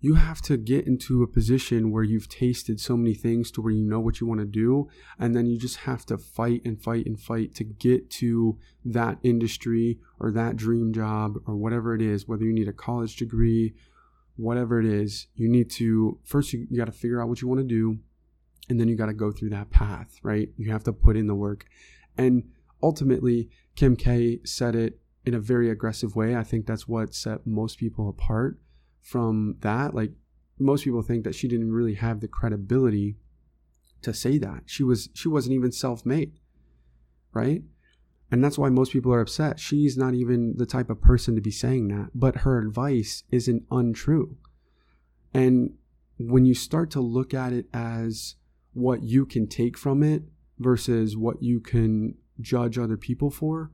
you 0.00 0.14
have 0.14 0.42
to 0.42 0.56
get 0.56 0.88
into 0.88 1.22
a 1.22 1.28
position 1.28 1.92
where 1.92 2.02
you've 2.02 2.28
tasted 2.28 2.80
so 2.80 2.96
many 2.96 3.14
things 3.14 3.52
to 3.52 3.62
where 3.62 3.72
you 3.72 3.84
know 3.84 4.00
what 4.00 4.20
you 4.20 4.26
want 4.26 4.40
to 4.40 4.44
do. 4.44 4.88
And 5.20 5.36
then 5.36 5.46
you 5.46 5.56
just 5.56 5.76
have 5.76 6.04
to 6.06 6.18
fight 6.18 6.62
and 6.64 6.82
fight 6.82 7.06
and 7.06 7.20
fight 7.20 7.54
to 7.54 7.62
get 7.62 8.10
to 8.22 8.58
that 8.84 9.18
industry 9.22 10.00
or 10.18 10.32
that 10.32 10.56
dream 10.56 10.92
job 10.92 11.36
or 11.46 11.54
whatever 11.54 11.94
it 11.94 12.02
is, 12.02 12.26
whether 12.26 12.42
you 12.42 12.52
need 12.52 12.66
a 12.66 12.72
college 12.72 13.14
degree, 13.14 13.74
whatever 14.34 14.80
it 14.80 14.86
is, 14.86 15.28
you 15.36 15.48
need 15.48 15.70
to 15.70 16.18
first, 16.24 16.52
you, 16.52 16.66
you 16.68 16.76
got 16.76 16.86
to 16.86 16.92
figure 16.92 17.22
out 17.22 17.28
what 17.28 17.40
you 17.40 17.46
want 17.46 17.60
to 17.60 17.64
do 17.64 18.00
and 18.72 18.80
then 18.80 18.88
you 18.88 18.96
got 18.96 19.06
to 19.06 19.12
go 19.12 19.30
through 19.30 19.50
that 19.50 19.68
path, 19.68 20.18
right? 20.22 20.48
You 20.56 20.72
have 20.72 20.82
to 20.84 20.94
put 20.94 21.14
in 21.14 21.26
the 21.26 21.34
work. 21.34 21.66
And 22.16 22.44
ultimately, 22.82 23.50
Kim 23.76 23.96
K 23.96 24.40
said 24.44 24.74
it 24.74 24.98
in 25.26 25.34
a 25.34 25.38
very 25.38 25.68
aggressive 25.68 26.16
way. 26.16 26.34
I 26.34 26.42
think 26.42 26.64
that's 26.64 26.88
what 26.88 27.14
set 27.14 27.46
most 27.46 27.76
people 27.78 28.08
apart 28.08 28.58
from 29.02 29.56
that. 29.60 29.94
Like 29.94 30.12
most 30.58 30.84
people 30.84 31.02
think 31.02 31.24
that 31.24 31.34
she 31.34 31.48
didn't 31.48 31.70
really 31.70 31.94
have 31.94 32.20
the 32.20 32.28
credibility 32.28 33.16
to 34.00 34.14
say 34.14 34.38
that. 34.38 34.62
She 34.64 34.82
was 34.82 35.10
she 35.12 35.28
wasn't 35.28 35.54
even 35.54 35.70
self-made. 35.70 36.32
Right? 37.34 37.62
And 38.30 38.42
that's 38.42 38.56
why 38.56 38.70
most 38.70 38.90
people 38.90 39.12
are 39.12 39.20
upset. 39.20 39.60
She's 39.60 39.98
not 39.98 40.14
even 40.14 40.56
the 40.56 40.64
type 40.64 40.88
of 40.88 41.02
person 41.02 41.34
to 41.34 41.42
be 41.42 41.50
saying 41.50 41.88
that, 41.88 42.12
but 42.14 42.36
her 42.36 42.58
advice 42.58 43.24
isn't 43.30 43.64
untrue. 43.70 44.38
And 45.34 45.74
when 46.18 46.46
you 46.46 46.54
start 46.54 46.90
to 46.92 47.00
look 47.00 47.34
at 47.34 47.52
it 47.52 47.66
as 47.74 48.36
what 48.72 49.02
you 49.02 49.26
can 49.26 49.46
take 49.46 49.76
from 49.76 50.02
it 50.02 50.22
versus 50.58 51.16
what 51.16 51.42
you 51.42 51.60
can 51.60 52.14
judge 52.40 52.78
other 52.78 52.96
people 52.96 53.30
for, 53.30 53.70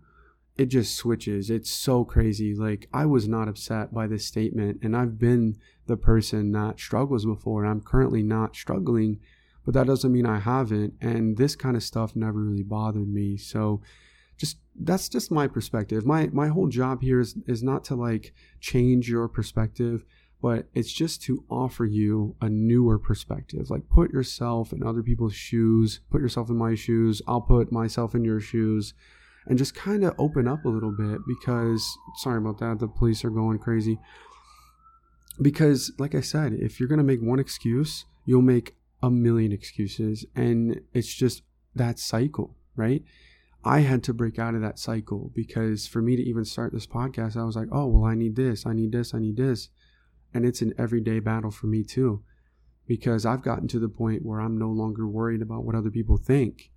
it 0.57 0.67
just 0.67 0.97
switches. 0.97 1.51
It's 1.51 1.71
so 1.71 2.05
crazy. 2.05 2.55
Like, 2.55 2.89
I 2.93 3.07
was 3.07 3.29
not 3.29 3.49
upset 3.49 3.95
by 3.95 4.09
this 4.09 4.27
statement, 4.27 4.81
and 4.83 4.97
I've 4.97 5.19
been 5.19 5.57
the 5.87 5.97
person 5.97 6.53
that 6.53 6.81
struggles 6.81 7.25
before, 7.25 7.63
and 7.63 7.71
I'm 7.71 7.81
currently 7.81 8.23
not 8.23 8.57
struggling, 8.57 9.21
but 9.65 9.75
that 9.75 9.87
doesn't 9.87 10.13
mean 10.13 10.27
I 10.27 10.41
haven't. 10.41 10.95
And 11.01 11.37
this 11.37 11.55
kind 11.55 11.77
of 11.77 11.83
stuff 11.83 12.17
never 12.17 12.41
really 12.41 12.65
bothered 12.65 13.09
me. 13.09 13.37
So, 13.37 13.83
just 14.37 14.59
that's 14.81 15.09
just 15.09 15.31
my 15.31 15.47
perspective. 15.47 16.07
My 16.07 16.29
my 16.33 16.49
whole 16.49 16.69
job 16.69 17.03
here 17.03 17.21
is 17.21 17.37
is 17.47 17.63
not 17.63 17.85
to 17.85 17.95
like 17.95 18.33
change 18.61 19.09
your 19.09 19.29
perspective 19.29 20.05
but 20.41 20.67
it's 20.73 20.93
just 20.93 21.23
to 21.23 21.45
offer 21.51 21.85
you 21.85 22.37
a 22.41 22.49
newer 22.49 22.99
perspective. 22.99 23.71
Like 23.71 23.89
put 23.89 24.13
yourself 24.13 24.73
in 24.73 24.83
other 24.83 25.03
people's 25.03 25.35
shoes, 25.35 26.01
put 26.11 26.21
yourself 26.21 26.49
in 26.49 26.57
my 26.57 26.75
shoes, 26.75 27.21
I'll 27.27 27.41
put 27.41 27.73
myself 27.73 28.15
in 28.15 28.25
your 28.25 28.41
shoes, 28.41 28.95
and 29.47 29.59
just 29.59 29.75
kind 29.75 30.05
of 30.05 30.15
open 30.19 30.47
up 30.47 30.65
a 30.65 30.69
little 30.69 30.93
bit 30.93 31.21
because, 31.27 31.85
sorry 32.19 32.39
about 32.39 32.59
that, 32.59 32.79
the 32.79 32.87
police 32.87 33.25
are 33.25 33.31
going 33.31 33.59
crazy. 33.59 33.99
Because, 35.41 35.93
like 35.99 36.15
I 36.15 36.21
said, 36.21 36.53
if 36.53 36.79
you're 36.79 36.89
going 36.89 36.99
to 36.99 37.05
make 37.05 37.23
one 37.23 37.39
excuse, 37.39 38.05
you'll 38.25 38.43
make 38.43 38.77
a 39.03 39.11
million 39.11 39.53
excuses, 39.53 40.27
and 40.35 40.81
it's 40.93 41.15
just 41.15 41.43
that 41.75 41.99
cycle, 41.99 42.57
right? 42.75 43.05
I 43.65 43.81
had 43.81 44.03
to 44.05 44.13
break 44.13 44.39
out 44.39 44.55
of 44.55 44.61
that 44.63 44.79
cycle 44.79 45.31
because 45.35 45.87
for 45.87 46.03
me 46.03 46.17
to 46.17 46.23
even 46.23 46.45
start 46.45 46.73
this 46.73 46.87
podcast, 46.87 47.37
I 47.37 47.45
was 47.45 47.57
like, 47.57 47.69
oh, 47.71 47.87
well, 47.87 48.05
I 48.05 48.15
need 48.15 48.37
this, 48.37 48.67
I 48.67 48.73
need 48.73 48.93
this, 48.93 49.15
I 49.15 49.19
need 49.19 49.37
this 49.37 49.69
and 50.33 50.45
it's 50.45 50.63
an 50.63 50.75
everyday 50.79 51.21
battle 51.21 51.51
for 51.51 51.67
me 51.67 51.83
too, 51.83 52.23
because 52.87 53.27
I've 53.27 53.43
gotten 53.43 53.69
to 53.69 53.79
the 53.79 53.89
point 53.89 54.25
where 54.25 54.41
I'm 54.41 54.59
no 54.59 54.71
longer 54.71 55.07
worried 55.07 55.43
about 55.43 55.65
what 55.65 55.75
other 55.75 55.91
people 55.91 56.17
think 56.17 56.71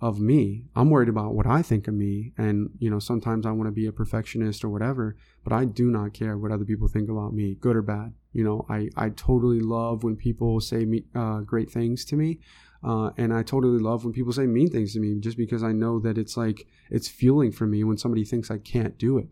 of 0.00 0.20
me. 0.20 0.64
I'm 0.76 0.90
worried 0.90 1.08
about 1.08 1.34
what 1.34 1.46
I 1.46 1.60
think 1.60 1.88
of 1.88 1.94
me. 1.94 2.32
And, 2.38 2.70
you 2.78 2.88
know, 2.88 3.00
sometimes 3.00 3.44
I 3.44 3.50
want 3.50 3.66
to 3.66 3.72
be 3.72 3.86
a 3.86 3.92
perfectionist 3.92 4.62
or 4.62 4.68
whatever, 4.68 5.16
but 5.42 5.52
I 5.52 5.64
do 5.64 5.90
not 5.90 6.14
care 6.14 6.38
what 6.38 6.52
other 6.52 6.64
people 6.64 6.86
think 6.86 7.08
about 7.08 7.34
me, 7.34 7.56
good 7.60 7.74
or 7.74 7.82
bad. 7.82 8.14
You 8.32 8.44
know, 8.44 8.64
I, 8.68 8.90
I 8.96 9.08
totally 9.08 9.58
love 9.58 10.04
when 10.04 10.14
people 10.14 10.60
say 10.60 10.84
me, 10.84 11.04
uh, 11.14 11.40
great 11.40 11.70
things 11.70 12.04
to 12.06 12.16
me. 12.16 12.38
Uh, 12.84 13.10
and 13.16 13.34
I 13.34 13.42
totally 13.42 13.80
love 13.80 14.04
when 14.04 14.12
people 14.12 14.32
say 14.32 14.46
mean 14.46 14.70
things 14.70 14.92
to 14.92 15.00
me 15.00 15.18
just 15.18 15.36
because 15.36 15.64
I 15.64 15.72
know 15.72 15.98
that 15.98 16.16
it's 16.16 16.36
like, 16.36 16.68
it's 16.90 17.08
fueling 17.08 17.50
for 17.50 17.66
me 17.66 17.82
when 17.82 17.98
somebody 17.98 18.24
thinks 18.24 18.52
I 18.52 18.58
can't 18.58 18.96
do 18.98 19.18
it. 19.18 19.26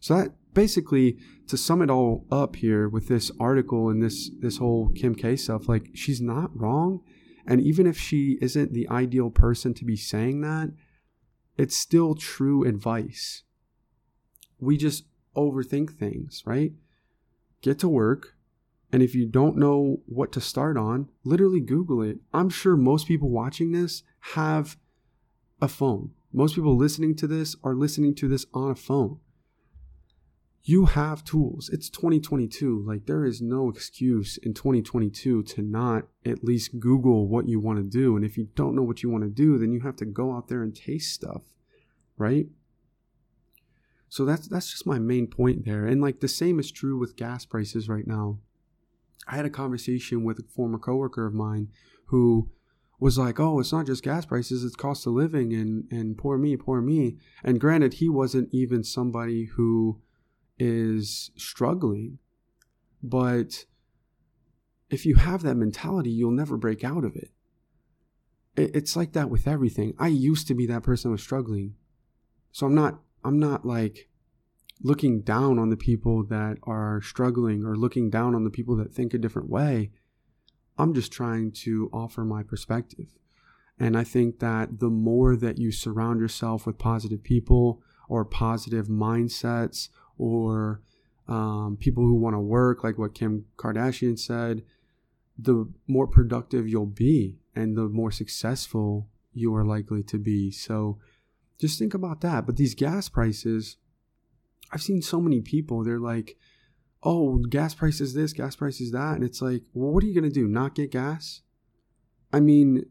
So 0.00 0.16
that 0.16 0.32
basically 0.54 1.18
to 1.48 1.56
sum 1.56 1.82
it 1.82 1.90
all 1.90 2.26
up 2.30 2.56
here 2.56 2.88
with 2.88 3.08
this 3.08 3.30
article 3.40 3.88
and 3.88 4.02
this 4.02 4.30
this 4.40 4.58
whole 4.58 4.90
Kim 4.90 5.14
K 5.14 5.36
stuff, 5.36 5.68
like 5.68 5.90
she's 5.94 6.20
not 6.20 6.50
wrong. 6.58 7.00
And 7.46 7.60
even 7.60 7.86
if 7.86 7.98
she 7.98 8.38
isn't 8.40 8.72
the 8.72 8.88
ideal 8.88 9.30
person 9.30 9.74
to 9.74 9.84
be 9.84 9.96
saying 9.96 10.42
that, 10.42 10.72
it's 11.56 11.76
still 11.76 12.14
true 12.14 12.64
advice. 12.64 13.42
We 14.60 14.76
just 14.76 15.04
overthink 15.36 15.98
things, 15.98 16.42
right? 16.46 16.72
Get 17.60 17.78
to 17.80 17.88
work. 17.88 18.36
And 18.92 19.02
if 19.02 19.14
you 19.14 19.26
don't 19.26 19.56
know 19.56 20.02
what 20.06 20.32
to 20.32 20.40
start 20.40 20.76
on, 20.76 21.08
literally 21.24 21.60
Google 21.60 22.02
it. 22.02 22.18
I'm 22.32 22.50
sure 22.50 22.76
most 22.76 23.08
people 23.08 23.30
watching 23.30 23.72
this 23.72 24.02
have 24.34 24.76
a 25.60 25.66
phone. 25.66 26.10
Most 26.32 26.54
people 26.54 26.76
listening 26.76 27.16
to 27.16 27.26
this 27.26 27.56
are 27.64 27.74
listening 27.74 28.14
to 28.16 28.28
this 28.28 28.46
on 28.54 28.70
a 28.70 28.76
phone 28.76 29.18
you 30.64 30.86
have 30.86 31.24
tools. 31.24 31.68
It's 31.72 31.90
2022. 31.90 32.84
Like 32.86 33.06
there 33.06 33.24
is 33.24 33.40
no 33.40 33.68
excuse 33.68 34.38
in 34.38 34.54
2022 34.54 35.42
to 35.42 35.62
not 35.62 36.04
at 36.24 36.44
least 36.44 36.78
Google 36.78 37.26
what 37.26 37.48
you 37.48 37.58
want 37.58 37.78
to 37.78 37.84
do. 37.84 38.16
And 38.16 38.24
if 38.24 38.38
you 38.38 38.48
don't 38.54 38.76
know 38.76 38.82
what 38.82 39.02
you 39.02 39.10
want 39.10 39.24
to 39.24 39.30
do, 39.30 39.58
then 39.58 39.72
you 39.72 39.80
have 39.80 39.96
to 39.96 40.04
go 40.04 40.32
out 40.32 40.48
there 40.48 40.62
and 40.62 40.74
taste 40.74 41.12
stuff, 41.12 41.42
right? 42.16 42.46
So 44.08 44.24
that's 44.24 44.46
that's 44.46 44.70
just 44.70 44.86
my 44.86 44.98
main 44.98 45.26
point 45.26 45.64
there. 45.64 45.86
And 45.86 46.00
like 46.00 46.20
the 46.20 46.28
same 46.28 46.60
is 46.60 46.70
true 46.70 46.98
with 46.98 47.16
gas 47.16 47.44
prices 47.44 47.88
right 47.88 48.06
now. 48.06 48.38
I 49.26 49.36
had 49.36 49.46
a 49.46 49.50
conversation 49.50 50.22
with 50.22 50.38
a 50.38 50.44
former 50.54 50.78
coworker 50.78 51.26
of 51.26 51.34
mine 51.34 51.68
who 52.06 52.50
was 53.00 53.16
like, 53.18 53.40
"Oh, 53.40 53.58
it's 53.58 53.72
not 53.72 53.86
just 53.86 54.02
gas 54.02 54.26
prices; 54.26 54.64
it's 54.64 54.76
cost 54.76 55.06
of 55.06 55.14
living, 55.14 55.54
and 55.54 55.90
and 55.90 56.18
poor 56.18 56.36
me, 56.36 56.56
poor 56.56 56.82
me." 56.82 57.16
And 57.42 57.58
granted, 57.58 57.94
he 57.94 58.08
wasn't 58.08 58.50
even 58.52 58.84
somebody 58.84 59.46
who 59.56 60.02
is 60.58 61.30
struggling. 61.36 62.18
But 63.02 63.64
if 64.90 65.06
you 65.06 65.16
have 65.16 65.42
that 65.42 65.56
mentality, 65.56 66.10
you'll 66.10 66.30
never 66.30 66.56
break 66.56 66.84
out 66.84 67.04
of 67.04 67.16
it. 67.16 67.30
It's 68.54 68.96
like 68.96 69.12
that 69.12 69.30
with 69.30 69.48
everything. 69.48 69.94
I 69.98 70.08
used 70.08 70.46
to 70.48 70.54
be 70.54 70.66
that 70.66 70.82
person 70.82 71.08
who 71.08 71.12
was 71.12 71.22
struggling. 71.22 71.74
So 72.52 72.66
I'm 72.66 72.74
not 72.74 73.00
I'm 73.24 73.38
not 73.38 73.64
like 73.64 74.08
looking 74.82 75.22
down 75.22 75.58
on 75.58 75.70
the 75.70 75.76
people 75.76 76.24
that 76.24 76.58
are 76.64 77.00
struggling 77.00 77.64
or 77.64 77.76
looking 77.76 78.10
down 78.10 78.34
on 78.34 78.44
the 78.44 78.50
people 78.50 78.76
that 78.76 78.92
think 78.92 79.14
a 79.14 79.18
different 79.18 79.48
way. 79.48 79.90
I'm 80.76 80.92
just 80.92 81.12
trying 81.12 81.52
to 81.52 81.88
offer 81.92 82.24
my 82.24 82.42
perspective. 82.42 83.06
And 83.78 83.96
I 83.96 84.04
think 84.04 84.40
that 84.40 84.80
the 84.80 84.90
more 84.90 85.36
that 85.36 85.58
you 85.58 85.72
surround 85.72 86.20
yourself 86.20 86.66
with 86.66 86.78
positive 86.78 87.22
people 87.22 87.82
or 88.08 88.24
positive 88.24 88.88
mindsets 88.88 89.88
or 90.18 90.80
um, 91.28 91.76
people 91.80 92.02
who 92.02 92.14
want 92.14 92.34
to 92.34 92.40
work, 92.40 92.84
like 92.84 92.98
what 92.98 93.14
Kim 93.14 93.46
Kardashian 93.56 94.18
said, 94.18 94.62
the 95.38 95.68
more 95.86 96.06
productive 96.06 96.68
you'll 96.68 96.86
be 96.86 97.38
and 97.54 97.76
the 97.76 97.88
more 97.88 98.10
successful 98.10 99.08
you 99.32 99.54
are 99.54 99.64
likely 99.64 100.02
to 100.02 100.18
be. 100.18 100.50
So 100.50 100.98
just 101.58 101.78
think 101.78 101.94
about 101.94 102.20
that. 102.20 102.46
But 102.46 102.56
these 102.56 102.74
gas 102.74 103.08
prices, 103.08 103.76
I've 104.70 104.82
seen 104.82 105.02
so 105.02 105.20
many 105.20 105.40
people, 105.40 105.84
they're 105.84 105.98
like, 105.98 106.36
oh, 107.02 107.38
gas 107.48 107.74
price 107.74 108.00
is 108.00 108.14
this, 108.14 108.32
gas 108.32 108.56
price 108.56 108.80
is 108.80 108.92
that. 108.92 109.14
And 109.14 109.24
it's 109.24 109.42
like, 109.42 109.62
well, 109.72 109.90
what 109.90 110.04
are 110.04 110.06
you 110.06 110.14
going 110.14 110.30
to 110.30 110.40
do? 110.40 110.46
Not 110.46 110.74
get 110.74 110.92
gas? 110.92 111.42
I 112.32 112.40
mean, 112.40 112.86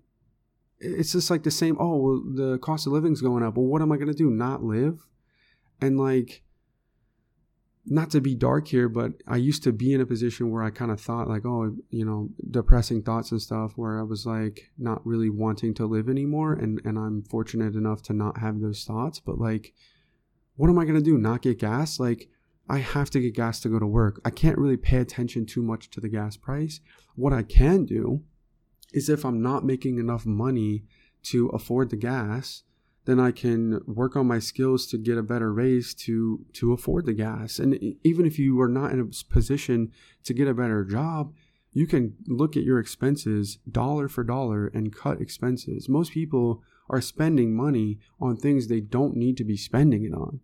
it's 0.79 1.11
just 1.11 1.29
like 1.29 1.43
the 1.43 1.51
same, 1.51 1.77
oh, 1.79 1.97
well, 1.97 2.23
the 2.25 2.57
cost 2.59 2.87
of 2.87 2.93
living's 2.93 3.21
going 3.21 3.43
up. 3.43 3.55
Well, 3.55 3.65
what 3.65 3.81
am 3.81 3.91
I 3.91 3.97
going 3.97 4.07
to 4.07 4.13
do? 4.13 4.29
Not 4.29 4.63
live? 4.63 5.07
And 5.79 5.99
like, 5.99 6.43
not 7.85 8.11
to 8.11 8.21
be 8.21 8.35
dark 8.35 8.67
here, 8.67 8.87
but 8.87 9.13
I 9.27 9.37
used 9.37 9.63
to 9.63 9.71
be 9.71 9.93
in 9.93 10.01
a 10.01 10.05
position 10.05 10.51
where 10.51 10.61
I 10.61 10.69
kind 10.69 10.91
of 10.91 11.01
thought 11.01 11.27
like, 11.27 11.45
oh, 11.45 11.75
you 11.89 12.05
know, 12.05 12.29
depressing 12.49 13.01
thoughts 13.01 13.31
and 13.31 13.41
stuff 13.41 13.73
where 13.75 13.99
I 13.99 14.03
was 14.03 14.25
like 14.25 14.69
not 14.77 15.05
really 15.05 15.29
wanting 15.29 15.73
to 15.75 15.87
live 15.87 16.07
anymore. 16.07 16.53
And, 16.53 16.79
and 16.85 16.99
I'm 16.99 17.23
fortunate 17.23 17.75
enough 17.75 18.03
to 18.03 18.13
not 18.13 18.37
have 18.37 18.61
those 18.61 18.83
thoughts. 18.83 19.19
But 19.19 19.39
like, 19.39 19.73
what 20.55 20.69
am 20.69 20.77
I 20.77 20.85
going 20.85 20.95
to 20.95 21.01
do? 21.01 21.17
Not 21.17 21.41
get 21.41 21.59
gas? 21.59 21.99
Like, 21.99 22.29
I 22.69 22.77
have 22.77 23.09
to 23.11 23.19
get 23.19 23.35
gas 23.35 23.59
to 23.61 23.69
go 23.69 23.79
to 23.79 23.87
work. 23.87 24.21
I 24.23 24.29
can't 24.29 24.57
really 24.57 24.77
pay 24.77 24.97
attention 24.97 25.45
too 25.45 25.63
much 25.63 25.89
to 25.89 25.99
the 25.99 26.09
gas 26.09 26.37
price. 26.37 26.79
What 27.15 27.33
I 27.33 27.41
can 27.43 27.85
do 27.85 28.21
is 28.93 29.09
if 29.09 29.25
I'm 29.25 29.41
not 29.41 29.65
making 29.65 29.97
enough 29.97 30.25
money 30.25 30.83
to 31.23 31.47
afford 31.49 31.89
the 31.89 31.97
gas, 31.97 32.63
then 33.05 33.19
I 33.19 33.31
can 33.31 33.81
work 33.87 34.15
on 34.15 34.27
my 34.27 34.39
skills 34.39 34.85
to 34.87 34.97
get 34.97 35.17
a 35.17 35.23
better 35.23 35.53
raise 35.53 35.93
to 35.95 36.45
to 36.53 36.73
afford 36.73 37.05
the 37.05 37.13
gas. 37.13 37.59
And 37.59 37.95
even 38.03 38.25
if 38.25 38.37
you 38.37 38.59
are 38.61 38.69
not 38.69 38.91
in 38.91 38.99
a 38.99 39.33
position 39.33 39.91
to 40.23 40.33
get 40.33 40.47
a 40.47 40.53
better 40.53 40.83
job, 40.83 41.33
you 41.73 41.87
can 41.87 42.15
look 42.27 42.55
at 42.55 42.63
your 42.63 42.79
expenses 42.79 43.57
dollar 43.69 44.07
for 44.07 44.23
dollar 44.23 44.67
and 44.67 44.95
cut 44.95 45.21
expenses. 45.21 45.89
Most 45.89 46.11
people 46.11 46.61
are 46.89 47.01
spending 47.01 47.55
money 47.55 47.99
on 48.19 48.35
things 48.35 48.67
they 48.67 48.81
don't 48.81 49.15
need 49.15 49.37
to 49.37 49.45
be 49.45 49.57
spending 49.57 50.03
it 50.03 50.13
on. 50.13 50.41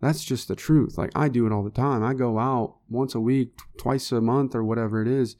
That's 0.00 0.24
just 0.24 0.48
the 0.48 0.56
truth. 0.56 0.98
Like 0.98 1.10
I 1.14 1.28
do 1.28 1.46
it 1.46 1.52
all 1.52 1.64
the 1.64 1.70
time. 1.70 2.02
I 2.02 2.14
go 2.14 2.38
out 2.38 2.76
once 2.88 3.14
a 3.14 3.20
week, 3.20 3.52
twice 3.78 4.12
a 4.12 4.20
month 4.20 4.54
or 4.54 4.64
whatever 4.64 5.00
it 5.00 5.08
is, 5.08 5.36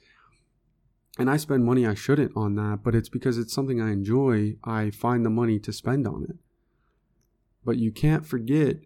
and 1.18 1.28
I 1.28 1.36
spend 1.36 1.64
money 1.64 1.86
I 1.86 1.94
shouldn't 1.94 2.32
on 2.36 2.54
that, 2.54 2.80
but 2.84 2.94
it's 2.94 3.08
because 3.08 3.38
it's 3.38 3.52
something 3.52 3.80
I 3.80 3.90
enjoy. 3.90 4.56
I 4.62 4.90
find 4.90 5.26
the 5.26 5.30
money 5.30 5.58
to 5.58 5.72
spend 5.72 6.06
on 6.06 6.24
it. 6.28 6.36
But 7.64 7.76
you 7.76 7.90
can't 7.90 8.24
forget 8.24 8.76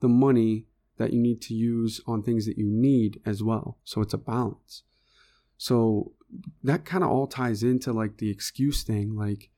the 0.00 0.08
money 0.08 0.66
that 0.98 1.12
you 1.12 1.20
need 1.20 1.42
to 1.42 1.54
use 1.54 2.00
on 2.06 2.22
things 2.22 2.46
that 2.46 2.56
you 2.56 2.66
need 2.66 3.20
as 3.26 3.42
well. 3.42 3.78
So 3.84 4.00
it's 4.00 4.14
a 4.14 4.18
balance. 4.18 4.84
So 5.58 6.12
that 6.62 6.84
kind 6.84 7.02
of 7.02 7.10
all 7.10 7.26
ties 7.26 7.62
into 7.62 7.92
like 7.92 8.18
the 8.18 8.30
excuse 8.30 8.84
thing. 8.84 9.16
Like, 9.16 9.50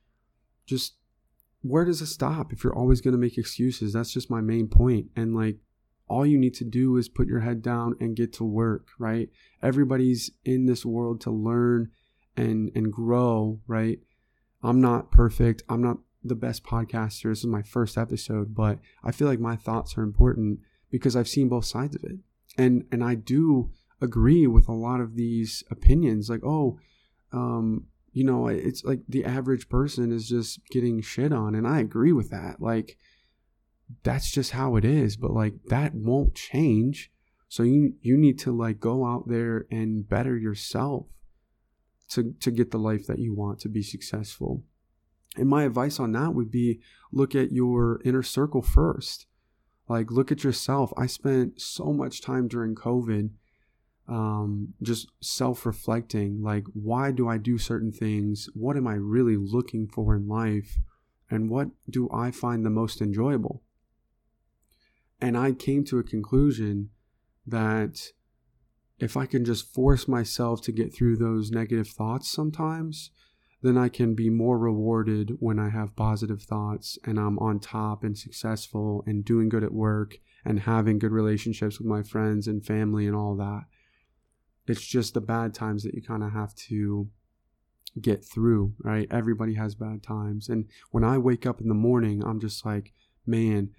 just 0.67 0.95
where 1.61 1.85
does 1.85 2.01
it 2.01 2.07
stop 2.07 2.53
if 2.53 2.65
you're 2.65 2.77
always 2.77 3.01
going 3.01 3.13
to 3.13 3.19
make 3.19 3.37
excuses? 3.37 3.93
That's 3.93 4.13
just 4.13 4.31
my 4.31 4.41
main 4.41 4.69
point. 4.69 5.07
And 5.15 5.35
like, 5.35 5.59
all 6.09 6.27
you 6.27 6.39
need 6.39 6.55
to 6.55 6.65
do 6.65 6.97
is 6.97 7.09
put 7.09 7.27
your 7.27 7.41
head 7.41 7.63
down 7.63 7.97
and 8.01 8.17
get 8.17 8.33
to 8.35 8.45
work, 8.45 8.89
right? 8.99 9.31
Everybody's 9.63 10.31
in 10.45 10.67
this 10.67 10.85
world 10.85 11.21
to 11.23 11.31
learn 11.31 11.91
and 12.37 12.71
and 12.75 12.93
grow, 12.93 13.61
right? 13.67 13.99
I'm 14.63 14.81
not 14.81 15.11
perfect. 15.11 15.63
I'm 15.69 15.83
not 15.83 15.99
the 16.23 16.35
best 16.35 16.65
podcaster. 16.65 17.31
This 17.31 17.41
is 17.41 17.47
my 17.47 17.63
first 17.63 17.99
episode, 17.99 18.55
but 18.55 18.79
I 19.03 19.13
feel 19.13 19.29
like 19.29 19.41
my 19.41 19.57
thoughts 19.57 19.97
are 19.99 20.03
important 20.03 20.61
because 20.91 21.15
I've 21.15 21.29
seen 21.29 21.49
both 21.49 21.67
sides 21.67 21.95
of 21.95 22.05
it. 22.05 22.17
And 22.57 22.85
and 22.91 23.05
I 23.05 23.15
do 23.15 23.71
agree 24.01 24.47
with 24.47 24.69
a 24.69 24.73
lot 24.73 25.01
of 25.01 25.17
these 25.17 25.63
opinions 25.71 26.31
like, 26.31 26.45
"Oh, 26.45 26.79
um, 27.33 27.87
you 28.13 28.25
know, 28.25 28.49
it's 28.49 28.85
like 28.85 29.01
the 29.09 29.25
average 29.25 29.69
person 29.69 30.13
is 30.13 30.29
just 30.29 30.61
getting 30.71 31.03
shit 31.03 31.33
on." 31.33 31.55
And 31.55 31.67
I 31.67 31.81
agree 31.81 32.13
with 32.13 32.31
that. 32.31 32.61
Like 32.61 32.97
that's 34.03 34.31
just 34.31 34.53
how 34.53 34.77
it 34.77 34.85
is, 34.85 35.17
but 35.17 35.33
like 35.33 35.55
that 35.67 35.95
won't 35.95 36.35
change. 36.35 37.11
So 37.49 37.63
you 37.63 37.95
you 38.01 38.17
need 38.17 38.39
to 38.41 38.53
like 38.57 38.81
go 38.81 39.05
out 39.05 39.29
there 39.29 39.67
and 39.71 40.09
better 40.09 40.37
yourself 40.37 41.07
to 42.11 42.35
to 42.41 42.51
get 42.51 42.71
the 42.71 42.79
life 42.79 43.07
that 43.07 43.19
you 43.19 43.35
want 43.35 43.61
to 43.61 43.69
be 43.69 43.83
successful. 43.83 44.63
And 45.37 45.49
my 45.49 45.65
advice 45.65 45.99
on 45.99 46.13
that 46.13 46.35
would 46.35 46.51
be 46.51 46.81
look 47.11 47.35
at 47.35 47.53
your 47.53 48.01
inner 48.05 48.23
circle 48.23 48.63
first. 48.63 49.27
Like 49.89 50.11
look 50.11 50.31
at 50.31 50.45
yourself. 50.45 50.93
I 50.97 51.07
spent 51.07 51.61
so 51.61 51.93
much 51.93 52.23
time 52.23 52.49
during 52.49 52.75
COVID 52.75 53.31
um, 54.07 54.75
just 54.83 55.09
self-reflecting 55.21 56.43
like 56.43 56.65
why 56.75 57.11
do 57.11 57.29
I 57.29 57.39
do 57.39 57.59
certain 57.59 57.93
things? 57.93 58.49
What 58.55 58.77
am 58.77 58.87
I 58.87 58.95
really 58.95 59.37
looking 59.37 59.89
for 59.89 60.15
in 60.15 60.29
life? 60.29 60.79
And 61.31 61.49
what 61.49 61.69
do 61.89 62.09
I 62.13 62.31
find 62.31 62.65
the 62.65 62.71
most 62.71 63.01
enjoyable? 63.01 63.63
And 65.21 65.37
I 65.39 65.53
came 65.53 65.85
to 65.85 65.99
a 65.99 66.05
conclusion 66.05 66.91
that 67.47 68.13
if 68.99 69.17
I 69.17 69.27
can 69.27 69.45
just 69.45 69.73
force 69.75 70.07
myself 70.07 70.63
to 70.63 70.73
get 70.73 70.95
through 70.95 71.17
those 71.17 71.51
negative 71.51 71.89
thoughts 71.89 72.31
sometimes, 72.31 73.11
then 73.63 73.77
I 73.79 73.89
can 73.89 74.15
be 74.15 74.31
more 74.31 74.59
rewarded 74.59 75.37
when 75.41 75.59
I 75.59 75.71
have 75.71 75.97
positive 75.97 76.43
thoughts 76.43 76.99
and 77.05 77.19
I'm 77.19 77.39
on 77.39 77.61
top 77.61 78.05
and 78.05 78.17
successful 78.17 79.03
and 79.07 79.25
doing 79.25 79.49
good 79.49 79.65
at 79.65 79.73
work 79.73 80.19
and 80.45 80.61
having 80.61 80.99
good 80.99 81.13
relationships 81.13 81.79
with 81.79 81.89
my 81.89 82.03
friends 82.03 82.47
and 82.47 82.65
family 82.65 83.07
and 83.07 83.17
all 83.17 83.35
that. 83.37 83.63
It's 84.67 84.87
just 84.87 85.15
the 85.15 85.21
bad 85.21 85.55
times 85.55 85.83
that 85.83 85.95
you 85.95 86.03
kind 86.03 86.23
of 86.23 86.33
have 86.33 86.55
to 86.69 87.09
get 88.01 88.25
through, 88.25 88.75
right? 88.83 89.09
Everybody 89.11 89.55
has 89.55 89.75
bad 89.75 90.03
times. 90.03 90.49
And 90.49 90.67
when 90.91 91.05
I 91.05 91.19
wake 91.19 91.47
up 91.47 91.61
in 91.61 91.69
the 91.69 91.75
morning, 91.75 92.23
I'm 92.25 92.41
just 92.41 92.65
like, 92.67 92.93
man, 93.27 93.71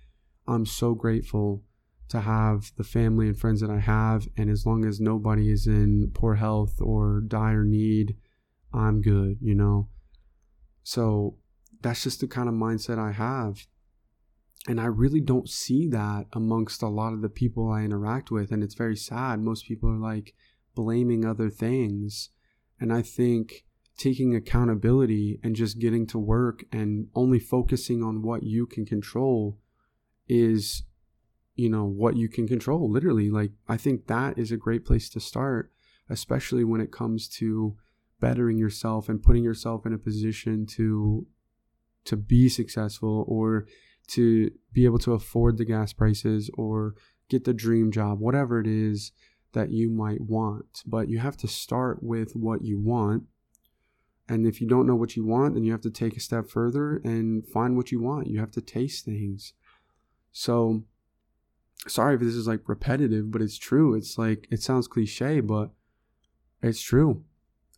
I'm 0.47 0.65
so 0.65 0.93
grateful 0.93 1.63
to 2.09 2.21
have 2.21 2.71
the 2.77 2.83
family 2.83 3.27
and 3.27 3.37
friends 3.37 3.61
that 3.61 3.69
I 3.69 3.79
have. 3.79 4.27
And 4.37 4.49
as 4.49 4.65
long 4.65 4.85
as 4.85 4.99
nobody 4.99 5.51
is 5.51 5.67
in 5.67 6.11
poor 6.13 6.35
health 6.35 6.75
or 6.79 7.21
dire 7.25 7.63
need, 7.63 8.15
I'm 8.73 9.01
good, 9.01 9.37
you 9.41 9.55
know? 9.55 9.89
So 10.83 11.37
that's 11.81 12.03
just 12.03 12.19
the 12.19 12.27
kind 12.27 12.47
of 12.47 12.55
mindset 12.55 12.99
I 12.99 13.11
have. 13.11 13.67
And 14.67 14.81
I 14.81 14.85
really 14.85 15.21
don't 15.21 15.49
see 15.49 15.87
that 15.89 16.25
amongst 16.33 16.81
a 16.81 16.87
lot 16.87 17.13
of 17.13 17.21
the 17.21 17.29
people 17.29 17.71
I 17.71 17.83
interact 17.83 18.31
with. 18.31 18.51
And 18.51 18.63
it's 18.63 18.73
very 18.75 18.95
sad. 18.95 19.39
Most 19.39 19.67
people 19.67 19.89
are 19.89 19.99
like 19.99 20.33
blaming 20.73 21.25
other 21.25 21.49
things. 21.49 22.29
And 22.79 22.91
I 22.91 23.01
think 23.01 23.65
taking 23.97 24.35
accountability 24.35 25.39
and 25.43 25.55
just 25.55 25.79
getting 25.79 26.05
to 26.07 26.19
work 26.19 26.65
and 26.71 27.07
only 27.15 27.39
focusing 27.39 28.03
on 28.03 28.21
what 28.21 28.43
you 28.43 28.65
can 28.65 28.85
control 28.85 29.57
is 30.27 30.83
you 31.55 31.69
know 31.69 31.85
what 31.85 32.15
you 32.15 32.27
can 32.27 32.47
control 32.47 32.89
literally 32.89 33.29
like 33.29 33.51
i 33.67 33.77
think 33.77 34.07
that 34.07 34.37
is 34.37 34.51
a 34.51 34.57
great 34.57 34.85
place 34.85 35.09
to 35.09 35.19
start 35.19 35.71
especially 36.09 36.63
when 36.63 36.81
it 36.81 36.91
comes 36.91 37.27
to 37.27 37.75
bettering 38.19 38.57
yourself 38.57 39.09
and 39.09 39.23
putting 39.23 39.43
yourself 39.43 39.85
in 39.85 39.93
a 39.93 39.97
position 39.97 40.65
to 40.65 41.25
to 42.03 42.15
be 42.15 42.47
successful 42.47 43.25
or 43.27 43.65
to 44.07 44.51
be 44.71 44.85
able 44.85 44.99
to 44.99 45.13
afford 45.13 45.57
the 45.57 45.65
gas 45.65 45.91
prices 45.93 46.49
or 46.53 46.93
get 47.29 47.43
the 47.43 47.53
dream 47.53 47.91
job 47.91 48.19
whatever 48.19 48.59
it 48.59 48.67
is 48.67 49.11
that 49.55 49.71
you 49.71 49.89
might 49.89 50.21
want. 50.21 50.83
But 50.85 51.09
you 51.09 51.17
have 51.19 51.37
to 51.37 51.47
start 51.47 52.03
with 52.03 52.35
what 52.35 52.63
you 52.63 52.79
want. 52.79 53.23
And 54.29 54.45
if 54.45 54.61
you 54.61 54.67
don't 54.67 54.85
know 54.85 54.95
what 54.95 55.15
you 55.15 55.25
want 55.25 55.55
then 55.55 55.63
you 55.63 55.71
have 55.71 55.81
to 55.81 55.89
take 55.89 56.15
a 56.15 56.19
step 56.19 56.47
further 56.49 56.97
and 57.03 57.47
find 57.47 57.75
what 57.75 57.91
you 57.91 58.01
want. 58.01 58.27
You 58.27 58.39
have 58.39 58.51
to 58.51 58.61
taste 58.61 59.05
things. 59.05 59.53
So 60.31 60.83
sorry 61.87 62.15
if 62.15 62.21
this 62.21 62.35
is 62.35 62.47
like 62.47 62.61
repetitive, 62.67 63.31
but 63.31 63.41
it's 63.41 63.57
true. 63.57 63.95
It's 63.95 64.17
like 64.17 64.47
it 64.51 64.61
sounds 64.61 64.87
cliche, 64.87 65.39
but 65.39 65.71
it's 66.61 66.81
true. 66.81 67.23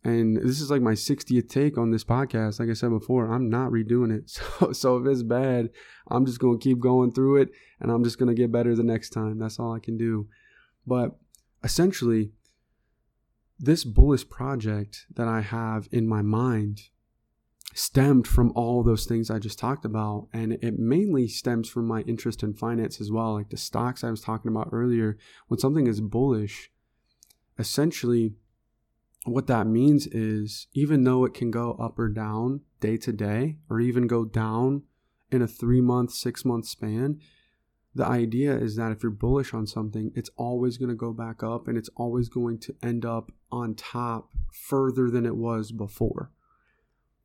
And 0.04 0.36
this 0.36 0.60
is 0.60 0.70
like 0.70 0.80
my 0.80 0.92
60th 0.92 1.48
take 1.48 1.76
on 1.76 1.90
this 1.90 2.04
podcast. 2.04 2.60
Like 2.60 2.70
I 2.70 2.74
said 2.74 2.90
before, 2.90 3.32
I'm 3.32 3.50
not 3.50 3.70
redoing 3.70 4.16
it. 4.16 4.30
So 4.60 4.72
so 4.72 4.96
if 4.96 5.06
it's 5.06 5.22
bad, 5.22 5.70
I'm 6.08 6.24
just 6.24 6.38
going 6.38 6.58
to 6.58 6.62
keep 6.62 6.78
going 6.78 7.12
through 7.12 7.42
it 7.42 7.50
and 7.80 7.90
I'm 7.90 8.04
just 8.04 8.18
going 8.18 8.34
to 8.34 8.40
get 8.40 8.52
better 8.52 8.74
the 8.74 8.82
next 8.82 9.10
time. 9.10 9.38
That's 9.38 9.58
all 9.58 9.74
I 9.74 9.80
can 9.80 9.96
do. 9.96 10.28
But 10.86 11.18
essentially 11.64 12.30
this 13.58 13.84
bullish 13.84 14.28
project 14.28 15.06
that 15.14 15.26
I 15.26 15.40
have 15.40 15.88
in 15.90 16.06
my 16.06 16.22
mind 16.22 16.82
stemmed 17.74 18.26
from 18.26 18.52
all 18.54 18.82
those 18.82 19.04
things 19.04 19.30
I 19.30 19.38
just 19.38 19.58
talked 19.58 19.84
about. 19.84 20.28
And 20.32 20.54
it 20.54 20.78
mainly 20.78 21.28
stems 21.28 21.68
from 21.68 21.86
my 21.86 22.00
interest 22.02 22.42
in 22.42 22.54
finance 22.54 23.00
as 23.00 23.10
well. 23.10 23.34
Like 23.34 23.50
the 23.50 23.56
stocks 23.56 24.02
I 24.02 24.10
was 24.10 24.20
talking 24.20 24.50
about 24.50 24.70
earlier, 24.72 25.18
when 25.48 25.58
something 25.58 25.86
is 25.86 26.00
bullish, 26.00 26.70
essentially 27.58 28.34
what 29.24 29.46
that 29.48 29.66
means 29.66 30.06
is 30.06 30.68
even 30.72 31.04
though 31.04 31.24
it 31.24 31.34
can 31.34 31.50
go 31.50 31.72
up 31.72 31.98
or 31.98 32.08
down 32.08 32.62
day 32.80 32.96
to 32.96 33.12
day, 33.12 33.56
or 33.68 33.80
even 33.80 34.06
go 34.06 34.24
down 34.24 34.82
in 35.30 35.42
a 35.42 35.48
three 35.48 35.80
month, 35.80 36.12
six 36.12 36.44
month 36.44 36.66
span, 36.66 37.20
the 37.94 38.06
idea 38.06 38.56
is 38.56 38.76
that 38.76 38.92
if 38.92 39.02
you're 39.02 39.10
bullish 39.10 39.52
on 39.52 39.66
something, 39.66 40.12
it's 40.14 40.30
always 40.36 40.78
going 40.78 40.88
to 40.88 40.94
go 40.94 41.12
back 41.12 41.42
up 41.42 41.66
and 41.66 41.76
it's 41.76 41.90
always 41.96 42.28
going 42.28 42.58
to 42.60 42.74
end 42.82 43.04
up 43.04 43.32
on 43.50 43.74
top 43.74 44.30
further 44.52 45.10
than 45.10 45.26
it 45.26 45.36
was 45.36 45.72
before. 45.72 46.30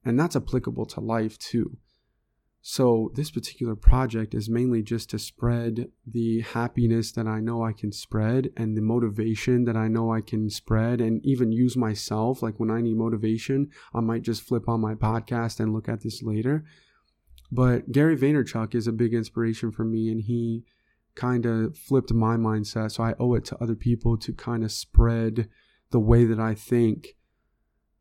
And 0.06 0.20
that's 0.20 0.36
applicable 0.36 0.86
to 0.88 1.00
life 1.00 1.38
too. 1.40 1.78
So, 2.66 3.12
this 3.14 3.30
particular 3.30 3.76
project 3.76 4.34
is 4.34 4.50
mainly 4.50 4.84
just 4.84 5.10
to 5.10 5.20
spread 5.20 5.90
the 6.08 6.40
happiness 6.40 7.12
that 7.12 7.28
I 7.28 7.42
know 7.42 7.62
I 7.62 7.74
can 7.74 7.92
spread 7.92 8.52
and 8.56 8.78
the 8.78 8.82
motivation 8.82 9.66
that 9.66 9.76
I 9.76 9.90
know 9.90 10.14
I 10.14 10.22
can 10.22 10.50
spread, 10.50 11.02
and 11.02 11.20
even 11.26 11.52
use 11.52 11.76
myself. 11.76 12.42
Like 12.42 12.62
when 12.62 12.72
I 12.72 12.80
need 12.80 12.96
motivation, 12.96 13.70
I 13.94 14.00
might 14.00 14.22
just 14.22 14.44
flip 14.44 14.70
on 14.70 14.80
my 14.80 14.96
podcast 14.96 15.60
and 15.60 15.74
look 15.74 15.90
at 15.90 16.04
this 16.04 16.24
later. 16.24 16.64
But 17.52 17.92
Gary 17.92 18.16
Vaynerchuk 18.16 18.74
is 18.74 18.88
a 18.88 18.94
big 18.94 19.14
inspiration 19.14 19.70
for 19.70 19.84
me, 19.84 20.10
and 20.10 20.22
he 20.22 20.64
kind 21.16 21.46
of 21.46 21.78
flipped 21.78 22.14
my 22.14 22.38
mindset. 22.38 22.92
So, 22.94 23.04
I 23.04 23.14
owe 23.20 23.34
it 23.34 23.44
to 23.46 23.62
other 23.62 23.76
people 23.76 24.16
to 24.20 24.32
kind 24.32 24.64
of 24.64 24.72
spread 24.72 25.50
the 25.92 26.00
way 26.00 26.24
that 26.24 26.40
I 26.40 26.56
think 26.56 27.18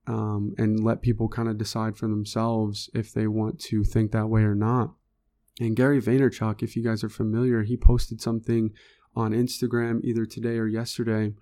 um, 0.06 0.54
and 0.58 0.82
let 0.82 1.02
people 1.02 1.28
kind 1.28 1.48
of 1.48 1.58
decide 1.58 1.96
for 1.96 2.08
themselves 2.08 2.90
if 2.94 3.12
they 3.12 3.26
want 3.26 3.60
to 3.60 3.84
think 3.84 4.12
that 4.12 4.28
way 4.28 4.42
or 4.42 4.54
not. 4.54 4.94
And 5.60 5.76
Gary 5.76 6.00
Vaynerchuk, 6.00 6.62
if 6.62 6.76
you 6.76 6.82
guys 6.82 7.04
are 7.04 7.08
familiar, 7.08 7.62
he 7.62 7.76
posted 7.76 8.20
something 8.20 8.72
on 9.14 9.32
Instagram 9.32 10.02
either 10.02 10.24
today 10.24 10.56
or 10.56 10.66
yesterday, 10.66 11.34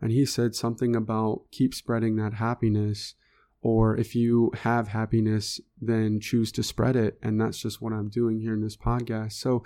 and 0.00 0.12
he 0.12 0.26
said 0.26 0.54
something 0.54 0.94
about 0.94 1.42
keep 1.50 1.74
spreading 1.74 2.16
that 2.16 2.34
happiness. 2.34 3.14
Or 3.62 3.96
if 3.96 4.14
you 4.14 4.52
have 4.62 4.88
happiness, 4.88 5.60
then 5.80 6.20
choose 6.20 6.52
to 6.52 6.62
spread 6.62 6.94
it. 6.94 7.18
And 7.22 7.40
that's 7.40 7.58
just 7.58 7.82
what 7.82 7.92
I'm 7.92 8.10
doing 8.10 8.38
here 8.38 8.54
in 8.54 8.60
this 8.60 8.76
podcast. 8.76 9.32
So 9.32 9.64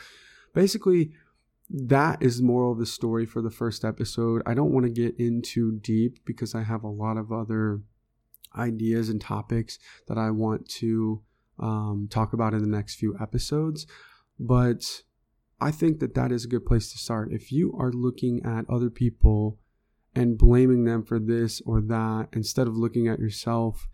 basically, 0.55 1.11
that 1.69 2.23
is 2.23 2.41
moral 2.41 2.73
of 2.73 2.79
the 2.79 2.87
story 2.87 3.27
for 3.27 3.43
the 3.43 3.51
first 3.51 3.85
episode. 3.85 4.43
I 4.47 4.55
don't 4.55 4.73
want 4.73 4.87
to 4.87 4.91
get 4.91 5.19
into 5.19 5.73
deep 5.73 6.25
because 6.25 6.55
I 6.55 6.63
have 6.63 6.83
a 6.83 6.89
lot 6.89 7.19
of 7.19 7.31
other 7.31 7.81
ideas 8.57 9.09
and 9.09 9.21
topics 9.21 9.79
that 10.09 10.19
I 10.19 10.31
want 10.31 10.69
to 10.69 11.23
um, 11.59 12.09
talk 12.11 12.33
about 12.33 12.55
in 12.55 12.61
the 12.61 12.77
next 12.77 12.97
few 12.97 13.17
episodes. 13.21 13.87
But 14.39 15.03
I 15.61 15.71
think 15.71 16.01
that 16.01 16.15
that 16.15 16.33
is 16.33 16.45
a 16.45 16.49
good 16.49 16.65
place 16.65 16.91
to 16.93 16.99
start. 16.99 17.33
If 17.33 17.53
you 17.53 17.75
are 17.79 17.93
looking 17.93 18.45
at 18.45 18.69
other 18.69 18.91
people 18.91 19.59
and 20.15 20.39
blaming 20.39 20.85
them 20.85 21.05
for 21.05 21.19
this 21.19 21.61
or 21.67 21.81
that 21.83 22.29
instead 22.33 22.67
of 22.67 22.77
looking 22.77 23.09
at 23.09 23.19
yourself, 23.19 23.87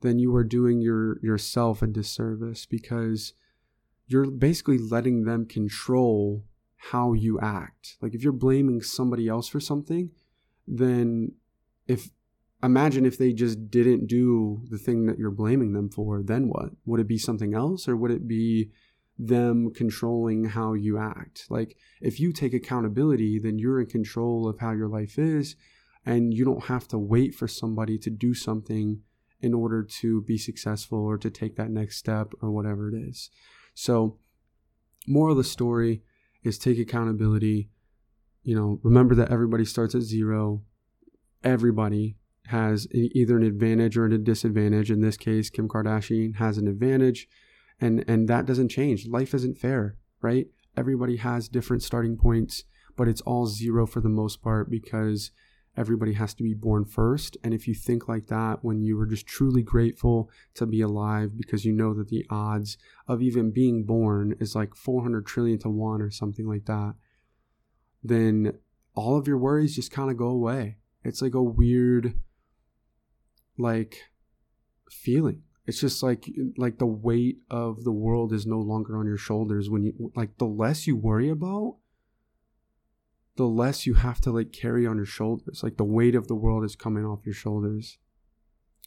then 0.00 0.18
you 0.18 0.34
are 0.34 0.44
doing 0.44 0.80
your 0.80 1.20
yourself 1.22 1.82
a 1.82 1.86
disservice 1.86 2.64
because 2.64 3.34
you're 4.06 4.30
basically 4.30 4.78
letting 4.78 5.24
them 5.24 5.44
control 5.44 6.44
how 6.76 7.12
you 7.12 7.38
act. 7.40 7.96
Like 8.00 8.14
if 8.14 8.22
you're 8.24 8.32
blaming 8.32 8.80
somebody 8.80 9.28
else 9.28 9.46
for 9.46 9.60
something, 9.60 10.10
then 10.66 11.32
if 11.86 12.10
imagine 12.62 13.06
if 13.06 13.18
they 13.18 13.32
just 13.32 13.70
didn't 13.70 14.06
do 14.06 14.62
the 14.68 14.78
thing 14.78 15.06
that 15.06 15.18
you're 15.18 15.30
blaming 15.30 15.72
them 15.72 15.90
for, 15.90 16.22
then 16.22 16.48
what? 16.48 16.70
Would 16.84 17.00
it 17.00 17.08
be 17.08 17.18
something 17.18 17.54
else 17.54 17.88
or 17.88 17.96
would 17.96 18.10
it 18.10 18.28
be 18.28 18.70
them 19.18 19.72
controlling 19.74 20.46
how 20.46 20.74
you 20.74 20.98
act? 20.98 21.46
Like, 21.48 21.76
if 22.00 22.20
you 22.20 22.32
take 22.32 22.54
accountability, 22.54 23.38
then 23.38 23.58
you're 23.58 23.80
in 23.80 23.86
control 23.86 24.48
of 24.48 24.58
how 24.58 24.72
your 24.72 24.88
life 24.88 25.18
is, 25.18 25.56
and 26.04 26.32
you 26.32 26.44
don't 26.44 26.64
have 26.64 26.88
to 26.88 26.98
wait 26.98 27.34
for 27.34 27.46
somebody 27.46 27.98
to 27.98 28.10
do 28.10 28.34
something 28.34 29.00
in 29.40 29.54
order 29.54 29.82
to 29.82 30.22
be 30.22 30.36
successful 30.36 30.98
or 30.98 31.16
to 31.18 31.30
take 31.30 31.56
that 31.56 31.70
next 31.70 31.96
step 31.96 32.32
or 32.42 32.50
whatever 32.50 32.88
it 32.88 32.94
is. 32.94 33.30
So, 33.74 34.18
moral 35.06 35.32
of 35.32 35.38
the 35.38 35.44
story 35.44 36.02
is 36.42 36.58
take 36.58 36.78
accountability. 36.78 37.70
You 38.42 38.54
know, 38.54 38.80
remember 38.82 39.14
that 39.14 39.30
everybody 39.30 39.64
starts 39.64 39.94
at 39.94 40.02
zero. 40.02 40.62
Everybody 41.42 42.16
has 42.50 42.86
either 42.92 43.36
an 43.36 43.42
advantage 43.42 43.96
or 43.96 44.06
a 44.06 44.18
disadvantage. 44.18 44.90
In 44.90 45.00
this 45.00 45.16
case, 45.16 45.50
Kim 45.50 45.68
Kardashian 45.68 46.36
has 46.36 46.58
an 46.58 46.68
advantage, 46.68 47.28
and 47.80 48.04
and 48.06 48.28
that 48.28 48.46
doesn't 48.46 48.68
change. 48.68 49.06
Life 49.06 49.34
isn't 49.34 49.58
fair, 49.58 49.96
right? 50.20 50.46
Everybody 50.76 51.16
has 51.16 51.48
different 51.48 51.82
starting 51.82 52.16
points, 52.16 52.64
but 52.96 53.08
it's 53.08 53.20
all 53.22 53.46
zero 53.46 53.86
for 53.86 54.00
the 54.00 54.08
most 54.08 54.42
part 54.42 54.70
because 54.70 55.32
everybody 55.76 56.12
has 56.14 56.34
to 56.34 56.42
be 56.42 56.54
born 56.54 56.84
first. 56.84 57.36
And 57.42 57.54
if 57.54 57.66
you 57.66 57.74
think 57.74 58.08
like 58.08 58.26
that, 58.26 58.58
when 58.62 58.82
you 58.82 59.00
are 59.00 59.06
just 59.06 59.26
truly 59.26 59.62
grateful 59.62 60.30
to 60.54 60.66
be 60.66 60.80
alive 60.80 61.36
because 61.36 61.64
you 61.64 61.72
know 61.72 61.94
that 61.94 62.08
the 62.08 62.26
odds 62.28 62.76
of 63.08 63.22
even 63.22 63.50
being 63.50 63.84
born 63.84 64.34
is 64.40 64.54
like 64.54 64.74
400 64.74 65.26
trillion 65.26 65.58
to 65.60 65.68
one 65.68 66.02
or 66.02 66.10
something 66.10 66.46
like 66.46 66.66
that, 66.66 66.94
then 68.02 68.54
all 68.94 69.16
of 69.16 69.26
your 69.26 69.38
worries 69.38 69.76
just 69.76 69.90
kind 69.90 70.10
of 70.10 70.16
go 70.16 70.28
away. 70.28 70.76
It's 71.04 71.22
like 71.22 71.34
a 71.34 71.42
weird, 71.42 72.14
like, 73.60 74.02
feeling. 74.90 75.42
It's 75.66 75.80
just 75.80 76.02
like 76.02 76.28
like 76.56 76.78
the 76.78 76.86
weight 76.86 77.38
of 77.48 77.84
the 77.84 77.92
world 77.92 78.32
is 78.32 78.44
no 78.44 78.58
longer 78.58 78.96
on 78.96 79.06
your 79.06 79.16
shoulders 79.16 79.70
when 79.70 79.84
you 79.84 80.10
like 80.16 80.36
the 80.38 80.46
less 80.46 80.86
you 80.86 80.96
worry 80.96 81.28
about 81.28 81.76
the 83.36 83.46
less 83.46 83.86
you 83.86 83.94
have 83.94 84.20
to 84.20 84.30
like 84.30 84.52
carry 84.52 84.86
on 84.86 84.96
your 84.96 85.06
shoulders. 85.06 85.62
Like 85.62 85.76
the 85.76 85.84
weight 85.84 86.14
of 86.14 86.28
the 86.28 86.34
world 86.34 86.64
is 86.64 86.76
coming 86.76 87.06
off 87.06 87.24
your 87.24 87.34
shoulders. 87.34 87.98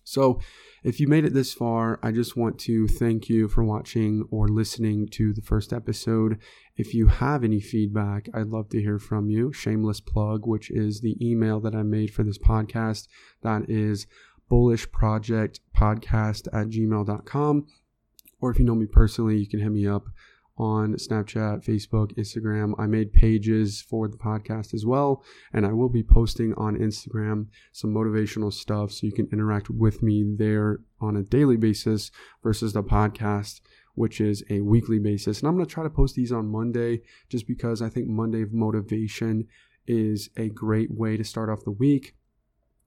So, 0.03 0.41
if 0.83 0.99
you 0.99 1.07
made 1.07 1.23
it 1.23 1.33
this 1.33 1.53
far, 1.53 1.97
I 2.03 2.11
just 2.11 2.35
want 2.35 2.59
to 2.59 2.87
thank 2.87 3.29
you 3.29 3.47
for 3.47 3.63
watching 3.63 4.27
or 4.29 4.49
listening 4.49 5.07
to 5.13 5.33
the 5.33 5.41
first 5.41 5.71
episode. 5.71 6.39
If 6.75 6.93
you 6.93 7.07
have 7.07 7.43
any 7.43 7.61
feedback, 7.61 8.27
I'd 8.33 8.47
love 8.47 8.67
to 8.69 8.81
hear 8.81 8.99
from 8.99 9.29
you. 9.29 9.53
Shameless 9.53 10.01
plug, 10.01 10.45
which 10.45 10.69
is 10.69 10.99
the 10.99 11.15
email 11.25 11.61
that 11.61 11.73
I 11.73 11.83
made 11.83 12.13
for 12.13 12.23
this 12.23 12.37
podcast. 12.37 13.07
That 13.43 13.69
is 13.69 14.05
bullishprojectpodcast 14.53 16.47
at 16.53 16.69
gmail.com. 16.69 17.67
Or 18.39 18.51
if 18.51 18.59
you 18.59 18.65
know 18.65 18.75
me 18.75 18.85
personally, 18.85 19.37
you 19.37 19.47
can 19.47 19.59
hit 19.59 19.71
me 19.71 19.87
up 19.87 20.05
on 20.57 20.93
Snapchat, 20.93 21.65
Facebook, 21.65 22.13
Instagram. 22.17 22.73
I 22.77 22.85
made 22.85 23.11
pages 23.13 23.81
for 23.81 24.07
the 24.07 24.17
podcast 24.17 24.75
as 24.75 24.85
well, 24.85 25.23
and 25.51 25.65
I 25.65 25.73
will 25.73 25.89
be 25.89 26.03
posting 26.03 26.53
on 26.53 26.77
Instagram 26.77 27.47
some 27.71 27.91
motivational 27.91 28.53
stuff 28.53 28.91
so 28.91 29.07
you 29.07 29.11
can 29.11 29.27
interact 29.33 29.71
with 29.71 30.03
me 30.03 30.23
there 30.37 30.81
on 31.01 31.15
a 31.15 31.23
daily 31.23 31.57
basis 31.57 32.11
versus 32.43 32.73
the 32.73 32.83
podcast, 32.83 33.61
which 33.95 34.21
is 34.21 34.43
a 34.51 34.61
weekly 34.61 34.99
basis. 34.99 35.39
And 35.39 35.47
I'm 35.47 35.55
going 35.55 35.65
to 35.65 35.73
try 35.73 35.83
to 35.83 35.89
post 35.89 36.13
these 36.13 36.31
on 36.31 36.47
Monday 36.47 37.01
just 37.27 37.47
because 37.47 37.81
I 37.81 37.89
think 37.89 38.07
Monday 38.07 38.43
of 38.43 38.53
motivation 38.53 39.47
is 39.87 40.29
a 40.37 40.49
great 40.49 40.91
way 40.91 41.17
to 41.17 41.23
start 41.23 41.49
off 41.49 41.63
the 41.63 41.71
week. 41.71 42.15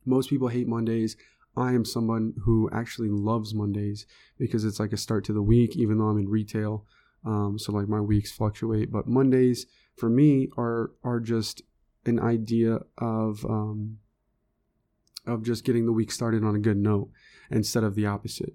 Most 0.05 0.31
people 0.31 0.49
hate 0.49 0.69
Mondays. 0.69 1.17
I 1.57 1.73
am 1.73 1.85
someone 1.85 2.35
who 2.45 2.69
actually 2.73 3.09
loves 3.09 3.55
Mondays 3.55 4.07
because 4.39 4.65
it's 4.65 4.79
like 4.79 4.93
a 4.93 4.97
start 4.97 5.25
to 5.25 5.33
the 5.33 5.43
week, 5.43 5.77
even 5.77 5.99
though 5.99 6.07
I'm 6.07 6.19
in 6.19 6.29
retail. 6.29 6.85
Um, 7.25 7.59
so 7.59 7.73
like 7.73 7.89
my 7.89 8.01
weeks 8.01 8.31
fluctuate, 8.31 8.93
but 8.93 9.09
Mondays 9.09 9.67
for 9.97 10.09
me 10.09 10.49
are 10.57 10.93
are 11.03 11.19
just 11.19 11.63
an 12.05 12.21
idea 12.21 12.81
of 12.99 13.45
um, 13.47 13.99
of 15.27 15.43
just 15.43 15.65
getting 15.65 15.87
the 15.87 15.93
week 15.93 16.13
started 16.13 16.45
on 16.45 16.55
a 16.55 16.61
good 16.61 16.77
note 16.77 17.11
instead 17.51 17.83
of 17.83 17.95
the 17.95 18.07
opposite. 18.07 18.55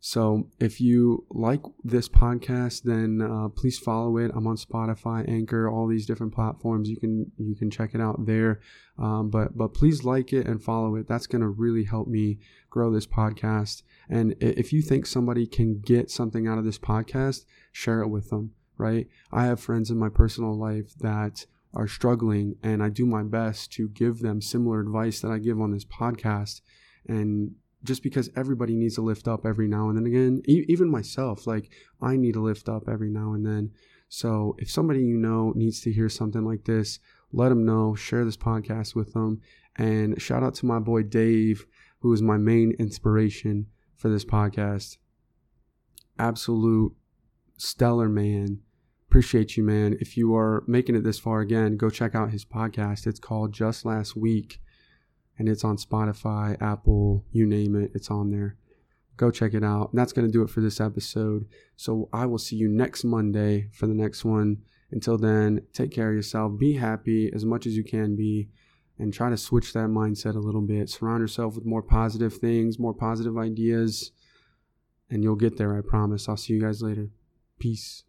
So 0.00 0.48
if 0.60 0.80
you 0.80 1.24
like 1.30 1.60
this 1.82 2.08
podcast, 2.08 2.82
then 2.84 3.20
uh, 3.20 3.48
please 3.48 3.78
follow 3.78 4.16
it. 4.18 4.30
I'm 4.34 4.46
on 4.46 4.56
Spotify, 4.56 5.28
Anchor, 5.28 5.68
all 5.68 5.88
these 5.88 6.06
different 6.06 6.32
platforms. 6.32 6.88
You 6.88 6.96
can 6.96 7.32
you 7.36 7.56
can 7.56 7.68
check 7.68 7.94
it 7.94 8.00
out 8.00 8.24
there. 8.24 8.60
Um, 8.96 9.28
but 9.28 9.56
but 9.56 9.74
please 9.74 10.04
like 10.04 10.32
it 10.32 10.46
and 10.46 10.62
follow 10.62 10.94
it. 10.94 11.08
That's 11.08 11.26
going 11.26 11.42
to 11.42 11.48
really 11.48 11.84
help 11.84 12.06
me 12.06 12.38
grow 12.70 12.92
this 12.92 13.06
podcast. 13.06 13.82
And 14.08 14.36
if 14.40 14.72
you 14.72 14.82
think 14.82 15.04
somebody 15.04 15.46
can 15.46 15.80
get 15.80 16.10
something 16.10 16.46
out 16.46 16.58
of 16.58 16.64
this 16.64 16.78
podcast, 16.78 17.44
share 17.72 18.00
it 18.00 18.08
with 18.08 18.30
them. 18.30 18.52
Right? 18.76 19.08
I 19.32 19.46
have 19.46 19.58
friends 19.58 19.90
in 19.90 19.98
my 19.98 20.08
personal 20.08 20.56
life 20.56 20.94
that 21.00 21.46
are 21.74 21.88
struggling, 21.88 22.56
and 22.62 22.82
I 22.82 22.88
do 22.88 23.04
my 23.04 23.24
best 23.24 23.72
to 23.72 23.88
give 23.88 24.20
them 24.20 24.40
similar 24.40 24.80
advice 24.80 25.20
that 25.20 25.32
I 25.32 25.38
give 25.38 25.60
on 25.60 25.72
this 25.72 25.84
podcast. 25.84 26.60
And 27.08 27.56
just 27.88 28.02
because 28.02 28.28
everybody 28.36 28.76
needs 28.76 28.96
to 28.96 29.00
lift 29.00 29.26
up 29.26 29.46
every 29.46 29.66
now 29.66 29.88
and 29.88 29.96
then 29.96 30.06
again 30.06 30.42
e- 30.46 30.66
even 30.68 30.90
myself 30.90 31.46
like 31.46 31.70
i 32.02 32.16
need 32.16 32.34
to 32.34 32.40
lift 32.40 32.68
up 32.68 32.86
every 32.86 33.10
now 33.10 33.32
and 33.32 33.44
then. 33.44 33.72
So 34.10 34.56
if 34.58 34.70
somebody 34.70 35.00
you 35.00 35.16
know 35.16 35.52
needs 35.56 35.80
to 35.82 35.92
hear 35.92 36.08
something 36.08 36.44
like 36.44 36.64
this 36.64 37.00
let 37.32 37.48
them 37.48 37.64
know 37.64 37.94
share 37.94 38.24
this 38.24 38.36
podcast 38.36 38.94
with 38.94 39.12
them 39.14 39.40
and 39.76 40.20
shout 40.20 40.42
out 40.42 40.54
to 40.56 40.66
my 40.66 40.78
boy 40.78 41.02
dave 41.02 41.66
who 42.00 42.12
is 42.12 42.22
my 42.22 42.36
main 42.36 42.72
inspiration 42.78 43.66
for 43.96 44.08
this 44.08 44.24
podcast. 44.24 44.98
Absolute 46.18 46.92
stellar 47.56 48.08
man. 48.08 48.60
Appreciate 49.08 49.56
you 49.56 49.64
man. 49.64 49.96
If 49.98 50.16
you 50.16 50.34
are 50.36 50.62
making 50.66 50.94
it 50.94 51.04
this 51.04 51.18
far 51.18 51.40
again 51.40 51.78
go 51.78 51.88
check 51.88 52.14
out 52.14 52.32
his 52.32 52.44
podcast. 52.44 53.06
It's 53.06 53.20
called 53.20 53.52
just 53.52 53.86
last 53.86 54.14
week 54.14 54.60
and 55.38 55.48
it's 55.48 55.64
on 55.64 55.76
Spotify, 55.76 56.60
Apple, 56.60 57.24
you 57.32 57.46
name 57.46 57.76
it, 57.76 57.92
it's 57.94 58.10
on 58.10 58.30
there. 58.30 58.56
Go 59.16 59.30
check 59.30 59.54
it 59.54 59.64
out. 59.64 59.90
That's 59.94 60.12
going 60.12 60.26
to 60.26 60.32
do 60.32 60.42
it 60.42 60.50
for 60.50 60.60
this 60.60 60.80
episode. 60.80 61.46
So 61.76 62.08
I 62.12 62.26
will 62.26 62.38
see 62.38 62.56
you 62.56 62.68
next 62.68 63.04
Monday 63.04 63.68
for 63.72 63.86
the 63.86 63.94
next 63.94 64.24
one. 64.24 64.58
Until 64.90 65.18
then, 65.18 65.62
take 65.72 65.90
care 65.90 66.10
of 66.10 66.14
yourself. 66.14 66.58
Be 66.58 66.74
happy 66.74 67.30
as 67.34 67.44
much 67.44 67.66
as 67.66 67.76
you 67.76 67.84
can 67.84 68.16
be 68.16 68.48
and 68.98 69.12
try 69.12 69.30
to 69.30 69.36
switch 69.36 69.72
that 69.72 69.88
mindset 69.88 70.34
a 70.34 70.40
little 70.40 70.60
bit. 70.60 70.88
Surround 70.88 71.20
yourself 71.20 71.54
with 71.54 71.64
more 71.64 71.82
positive 71.82 72.34
things, 72.34 72.78
more 72.78 72.94
positive 72.94 73.36
ideas, 73.36 74.12
and 75.10 75.22
you'll 75.22 75.36
get 75.36 75.56
there, 75.56 75.76
I 75.76 75.80
promise. 75.80 76.28
I'll 76.28 76.36
see 76.36 76.54
you 76.54 76.60
guys 76.60 76.82
later. 76.82 77.10
Peace. 77.58 78.04